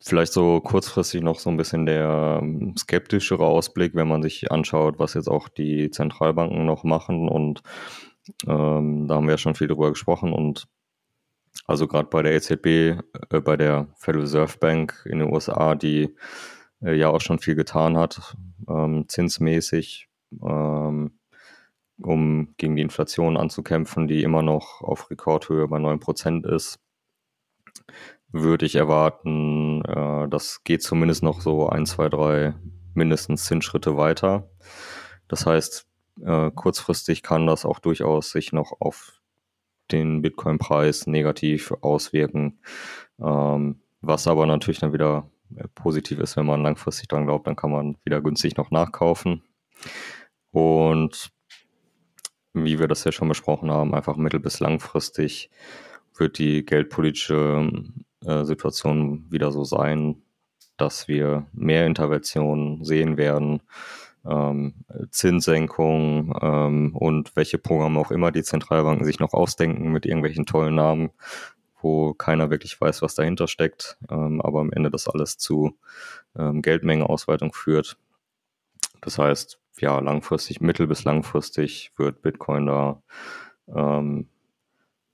[0.00, 4.98] vielleicht so kurzfristig noch so ein bisschen der ähm, skeptischere Ausblick, wenn man sich anschaut,
[4.98, 7.28] was jetzt auch die Zentralbanken noch machen.
[7.28, 7.62] Und
[8.46, 10.32] ähm, da haben wir ja schon viel drüber gesprochen.
[10.32, 10.68] Und
[11.66, 16.14] also gerade bei der EZB, äh, bei der Federal Reserve Bank in den USA, die
[16.82, 18.36] äh, ja auch schon viel getan hat,
[18.68, 20.08] ähm, zinsmäßig.
[20.42, 21.17] Ähm,
[22.02, 26.78] um gegen die Inflation anzukämpfen, die immer noch auf Rekordhöhe bei 9% ist,
[28.30, 32.54] würde ich erwarten, äh, das geht zumindest noch so ein, zwei, drei
[32.94, 34.50] mindestens Zinsschritte weiter.
[35.28, 35.86] Das heißt,
[36.24, 39.20] äh, kurzfristig kann das auch durchaus sich noch auf
[39.90, 42.60] den Bitcoin-Preis negativ auswirken,
[43.20, 47.56] ähm, was aber natürlich dann wieder äh, positiv ist, wenn man langfristig dran glaubt, dann
[47.56, 49.42] kann man wieder günstig noch nachkaufen.
[50.50, 51.30] Und
[52.64, 55.50] wie wir das ja schon besprochen haben, einfach mittel- bis langfristig
[56.16, 57.70] wird die geldpolitische
[58.24, 60.22] äh, Situation wieder so sein,
[60.76, 63.62] dass wir mehr Interventionen sehen werden,
[64.26, 64.74] ähm,
[65.10, 70.74] Zinssenkungen ähm, und welche Programme auch immer die Zentralbanken sich noch ausdenken mit irgendwelchen tollen
[70.74, 71.10] Namen,
[71.80, 75.76] wo keiner wirklich weiß, was dahinter steckt, ähm, aber am Ende das alles zu
[76.36, 77.96] ähm, Geldmengenausweitung führt.
[79.00, 83.02] Das heißt, ja, langfristig, mittel- bis langfristig wird Bitcoin da
[83.74, 84.28] ähm,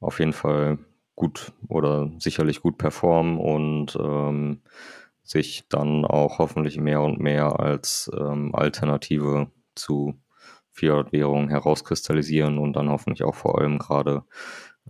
[0.01, 0.78] auf jeden Fall
[1.16, 4.62] gut oder sicherlich gut performen und ähm,
[5.23, 10.15] sich dann auch hoffentlich mehr und mehr als ähm, Alternative zu
[10.73, 14.24] Fiat-Währungen herauskristallisieren und dann hoffentlich auch vor allem gerade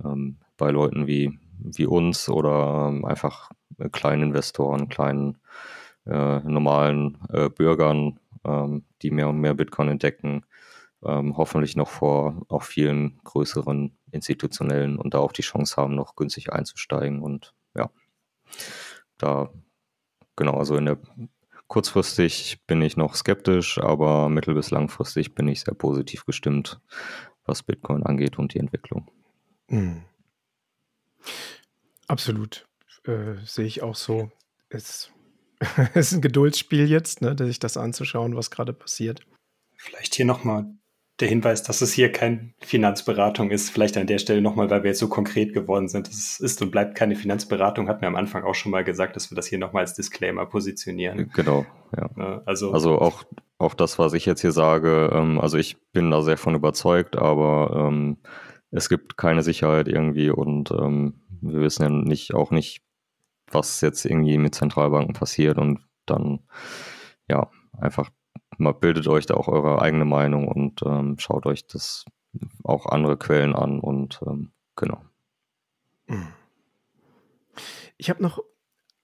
[0.02, 3.50] ähm, bei Leuten wie, wie uns oder ähm, einfach
[3.92, 5.38] kleinen Investoren, kleinen
[6.06, 10.46] äh, normalen äh, Bürgern ähm, die mehr und mehr Bitcoin entdecken,
[11.04, 16.16] ähm, hoffentlich noch vor auch vielen größeren institutionellen und da auch die Chance haben, noch
[16.16, 17.22] günstig einzusteigen.
[17.22, 17.90] Und ja,
[19.18, 19.52] da
[20.36, 20.98] genau, also in der
[21.66, 26.80] kurzfristig bin ich noch skeptisch, aber mittel- bis langfristig bin ich sehr positiv gestimmt,
[27.44, 29.10] was Bitcoin angeht und die Entwicklung.
[29.68, 30.02] Mhm.
[32.06, 32.68] Absolut.
[33.04, 34.30] Äh, sehe ich auch so.
[34.68, 35.10] Es,
[35.60, 39.20] es ist ein Geduldsspiel jetzt, ne, sich das anzuschauen, was gerade passiert.
[39.76, 40.66] Vielleicht hier nochmal
[41.20, 44.90] der Hinweis, dass es hier keine Finanzberatung ist, vielleicht an der Stelle nochmal, weil wir
[44.90, 46.08] jetzt so konkret geworden sind.
[46.08, 49.30] Es ist und bleibt keine Finanzberatung, hatten wir am Anfang auch schon mal gesagt, dass
[49.30, 51.30] wir das hier nochmal als Disclaimer positionieren.
[51.34, 51.66] Genau,
[51.96, 52.42] ja.
[52.46, 53.22] Also, also auch,
[53.58, 57.16] auch das, was ich jetzt hier sage, ähm, also ich bin da sehr von überzeugt,
[57.16, 58.18] aber ähm,
[58.72, 62.82] es gibt keine Sicherheit irgendwie und ähm, wir wissen ja nicht, auch nicht,
[63.50, 66.40] was jetzt irgendwie mit Zentralbanken passiert und dann,
[67.28, 68.10] ja, einfach
[68.58, 72.04] mal bildet euch da auch eure eigene Meinung und ähm, schaut euch das
[72.62, 75.00] auch andere Quellen an und ähm, genau.
[76.06, 76.26] Hm.
[77.96, 78.40] Ich habe noch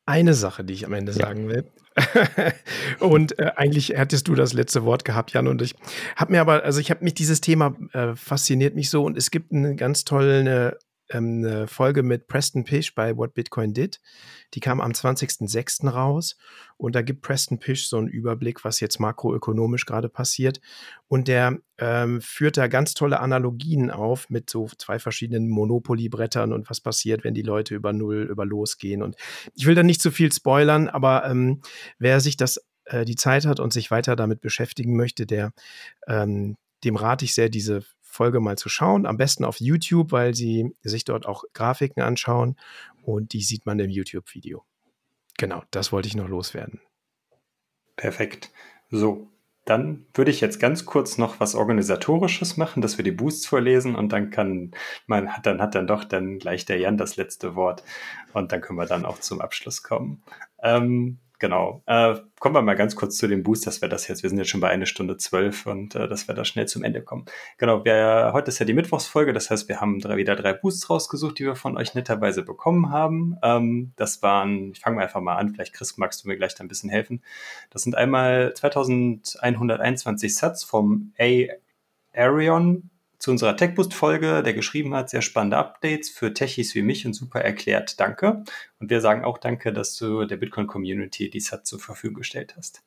[0.07, 1.27] eine Sache, die ich am Ende ja.
[1.27, 1.71] sagen will.
[3.01, 5.49] und äh, eigentlich hättest du das letzte Wort gehabt, Jan.
[5.49, 5.75] Und ich
[6.17, 9.31] habe mir aber, also ich habe mich dieses Thema äh, fasziniert mich so und es
[9.31, 10.79] gibt eine ganz tolle
[11.11, 14.01] ähm, eine Folge mit Preston Pish bei What Bitcoin Did.
[14.55, 15.89] Die kam am 20.06.
[15.89, 16.37] raus
[16.77, 20.61] und da gibt Preston Pish so einen Überblick, was jetzt makroökonomisch gerade passiert.
[21.09, 26.71] Und der ähm, führt da ganz tolle Analogien auf mit so zwei verschiedenen Monopoly-Brettern und
[26.71, 29.03] was passiert, wenn die Leute über Null, über losgehen.
[29.03, 29.17] Und
[29.55, 31.63] ich will da nicht zu viel spoilern, aber ähm,
[31.99, 35.53] wer sich das äh, die Zeit hat und sich weiter damit beschäftigen möchte, der
[36.07, 39.07] ähm, dem rate ich sehr, diese Folge mal zu schauen.
[39.07, 42.57] Am besten auf YouTube, weil sie sich dort auch Grafiken anschauen
[43.03, 44.65] und die sieht man im YouTube-Video.
[45.39, 46.81] Genau, das wollte ich noch loswerden.
[47.97, 48.51] Perfekt.
[48.91, 49.31] So,
[49.65, 53.95] dann würde ich jetzt ganz kurz noch was Organisatorisches machen, dass wir die Boosts vorlesen
[53.95, 54.73] und dann kann
[55.07, 57.85] man, dann hat dann doch dann gleich der Jan das letzte Wort
[58.33, 60.23] und dann können wir dann auch zum Abschluss kommen.
[60.63, 61.83] Ähm, Genau.
[61.87, 64.39] Äh, kommen wir mal ganz kurz zu dem Boost, dass wir das jetzt, wir sind
[64.39, 67.25] jetzt schon bei einer Stunde zwölf und äh, dass wir da schnell zum Ende kommen.
[67.57, 70.91] Genau, wir, heute ist ja die Mittwochsfolge, das heißt, wir haben drei, wieder drei Boosts
[70.91, 73.39] rausgesucht, die wir von euch netterweise bekommen haben.
[73.43, 76.55] Ähm, das waren, ich fange mal einfach mal an, vielleicht Chris, magst du mir gleich
[76.55, 77.23] da ein bisschen helfen.
[77.71, 81.47] Das sind einmal 2121 Sats vom A.
[82.13, 82.91] Arion
[83.21, 87.43] zu unserer TechBoost-Folge, der geschrieben hat, sehr spannende Updates für Techies wie mich und super
[87.43, 88.01] erklärt.
[88.01, 88.43] Danke.
[88.81, 92.83] Und wir sagen auch Danke, dass du der Bitcoin-Community die SAT zur Verfügung gestellt hast.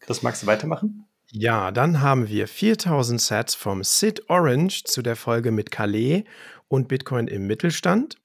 [0.00, 1.06] Chris, magst du weitermachen?
[1.30, 6.24] Ja, dann haben wir 4000 Sats vom Sid Orange zu der Folge mit Calais
[6.68, 8.16] und Bitcoin im Mittelstand.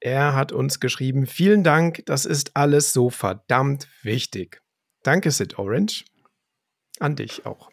[0.00, 4.62] Er hat uns geschrieben, vielen Dank, das ist alles so verdammt wichtig.
[5.04, 6.04] Danke, Sid Orange.
[6.98, 7.70] An dich auch.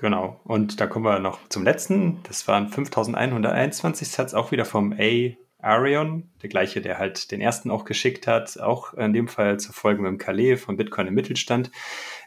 [0.00, 0.40] Genau.
[0.44, 2.22] Und da kommen wir noch zum letzten.
[2.22, 5.36] Das waren 5121 Sets, auch wieder vom A.
[5.62, 9.74] Arion, der gleiche, der halt den ersten auch geschickt hat, auch in dem Fall zur
[9.74, 11.70] Folge mit dem Calais von Bitcoin im Mittelstand.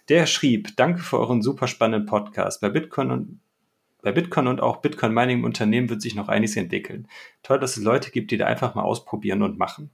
[0.07, 2.61] Der schrieb, danke für euren super spannenden Podcast.
[2.61, 3.39] Bei Bitcoin und
[4.03, 7.07] bei Bitcoin und auch Bitcoin Mining im Unternehmen wird sich noch einiges entwickeln.
[7.41, 9.89] Toll, dass es Leute gibt, die da einfach mal ausprobieren und machen.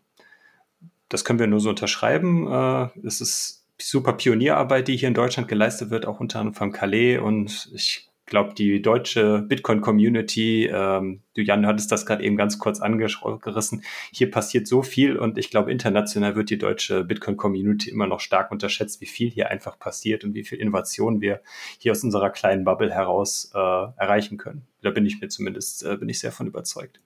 [1.07, 2.51] Das können wir nur so unterschreiben.
[2.51, 6.71] Äh, es ist super Pionierarbeit, die hier in Deutschland geleistet wird, auch unter anderem von
[6.71, 12.59] Calais und ich glaube, die deutsche Bitcoin-Community, ähm, du Jan hattest das gerade eben ganz
[12.59, 18.07] kurz angerissen, hier passiert so viel und ich glaube, international wird die deutsche Bitcoin-Community immer
[18.07, 21.41] noch stark unterschätzt, wie viel hier einfach passiert und wie viel Innovation wir
[21.79, 24.67] hier aus unserer kleinen Bubble heraus äh, erreichen können.
[24.81, 27.01] Da bin ich mir zumindest, äh, bin ich sehr von überzeugt.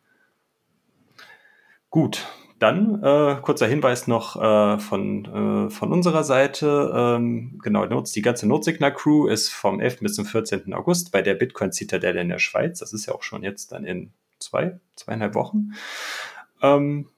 [1.90, 2.28] Gut,
[2.64, 6.92] dann äh, kurzer Hinweis noch äh, von, äh, von unserer Seite.
[6.96, 10.00] Ähm, genau, die ganze Notsignal-Crew ist vom 11.
[10.00, 10.74] bis zum 14.
[10.74, 12.80] August bei der Bitcoin-Zitadelle in der Schweiz.
[12.80, 15.74] Das ist ja auch schon jetzt dann in zwei, zweieinhalb Wochen.
[16.62, 17.10] Ähm,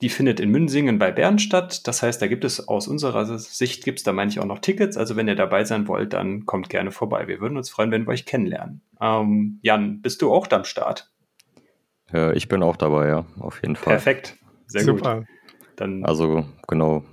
[0.00, 1.86] die findet in Münsingen bei Bern statt.
[1.88, 4.60] Das heißt, da gibt es aus unserer Sicht, gibt es da meine ich auch noch
[4.60, 4.96] Tickets.
[4.96, 7.26] Also wenn ihr dabei sein wollt, dann kommt gerne vorbei.
[7.26, 8.80] Wir würden uns freuen, wenn wir euch kennenlernen.
[9.00, 11.10] Ähm, Jan, bist du auch da am Start?
[12.12, 13.94] Äh, ich bin auch dabei, ja, auf jeden Fall.
[13.94, 14.36] Perfekt,
[14.66, 15.18] sehr Super.
[15.18, 15.26] gut.
[15.76, 17.04] Dann also genau,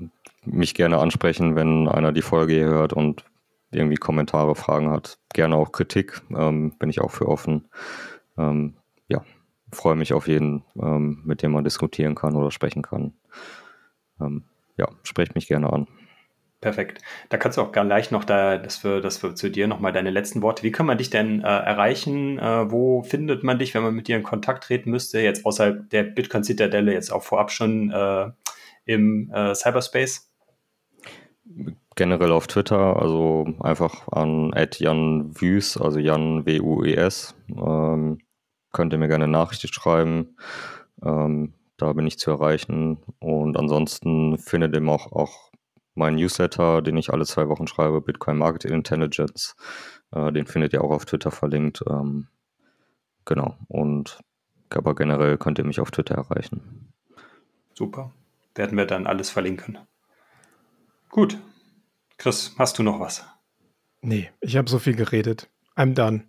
[0.46, 3.26] mich gerne ansprechen, wenn einer die Folge hier hört und
[3.72, 5.18] irgendwie Kommentare, Fragen hat.
[5.34, 7.70] Gerne auch Kritik, ähm, bin ich auch für offen.
[8.38, 8.76] Ähm,
[9.08, 9.24] ja,
[9.72, 13.14] freue mich auf jeden, ähm, mit dem man diskutieren kann oder sprechen kann.
[14.20, 14.44] Ähm,
[14.78, 15.88] ja, sprecht mich gerne an.
[16.62, 17.02] Perfekt.
[17.30, 19.94] Da kannst du auch gar leicht noch da, dass wir, dass wir zu dir nochmal
[19.94, 20.62] deine letzten Worte.
[20.62, 22.38] Wie kann man dich denn äh, erreichen?
[22.38, 25.22] Äh, wo findet man dich, wenn man mit dir in Kontakt treten müsste?
[25.22, 28.30] Jetzt außerhalb der Bitcoin Citadelle, jetzt auch vorab schon äh,
[28.86, 30.32] im äh, Cyberspace?
[31.96, 37.34] Generell auf Twitter, also einfach an Jan Wüs, also Jan W-U-E-S.
[37.50, 38.20] Ähm,
[38.72, 40.38] könnt ihr mir gerne Nachrichten schreiben.
[41.04, 43.00] Ähm, Da bin ich zu erreichen.
[43.20, 45.51] Und ansonsten findet ihr auch, auch
[45.96, 49.56] meinen Newsletter, den ich alle zwei Wochen schreibe, Bitcoin Market Intelligence.
[50.12, 51.84] Äh, den findet ihr auch auf Twitter verlinkt.
[51.90, 52.28] Ähm,
[53.26, 53.58] genau.
[53.68, 54.20] Und
[54.70, 56.94] aber generell könnt ihr mich auf Twitter erreichen.
[57.74, 58.12] Super.
[58.56, 59.78] Werden wir dann alles verlinken.
[61.10, 61.38] Gut.
[62.18, 63.26] Chris, hast du noch was?
[64.02, 65.50] Nee, ich habe so viel geredet.
[65.76, 66.24] I'm done.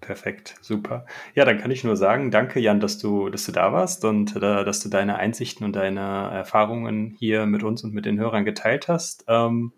[0.00, 1.06] Perfekt, super.
[1.34, 4.36] Ja, dann kann ich nur sagen, danke Jan, dass du, dass du da warst und
[4.36, 8.44] äh, dass du deine Einsichten und deine Erfahrungen hier mit uns und mit den Hörern
[8.44, 9.24] geteilt hast.
[9.26, 9.72] Ähm,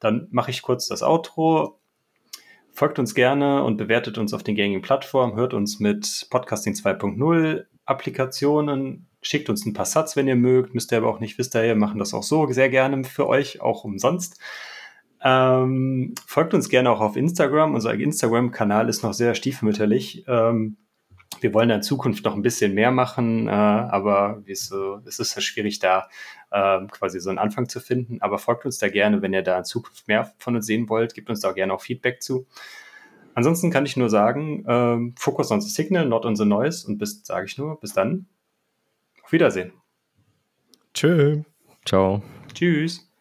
[0.00, 1.78] dann mache ich kurz das Outro.
[2.72, 7.64] Folgt uns gerne und bewertet uns auf den gängigen Plattformen, hört uns mit Podcasting 2.0
[7.84, 11.54] Applikationen, schickt uns ein paar Satz, wenn ihr mögt, müsst ihr aber auch nicht, wisst
[11.54, 14.40] ihr, wir machen das auch so sehr gerne für euch, auch umsonst.
[15.24, 17.74] Ähm, folgt uns gerne auch auf Instagram.
[17.74, 20.24] Unser Instagram-Kanal ist noch sehr stiefmütterlich.
[20.26, 20.76] Ähm,
[21.40, 25.40] wir wollen in Zukunft noch ein bisschen mehr machen, äh, aber so, es ist ja
[25.40, 26.08] schwierig, da
[26.50, 28.20] äh, quasi so einen Anfang zu finden.
[28.20, 31.14] Aber folgt uns da gerne, wenn ihr da in Zukunft mehr von uns sehen wollt.
[31.14, 32.46] Gebt uns da gerne auch Feedback zu.
[33.34, 36.86] Ansonsten kann ich nur sagen, ähm, Focus on the Signal, not on the Noise.
[36.86, 38.26] Und bis, sage ich nur, bis dann.
[39.22, 39.72] Auf Wiedersehen.
[40.92, 41.42] Tschö.
[41.86, 42.22] Ciao.
[42.52, 43.11] Tschüss.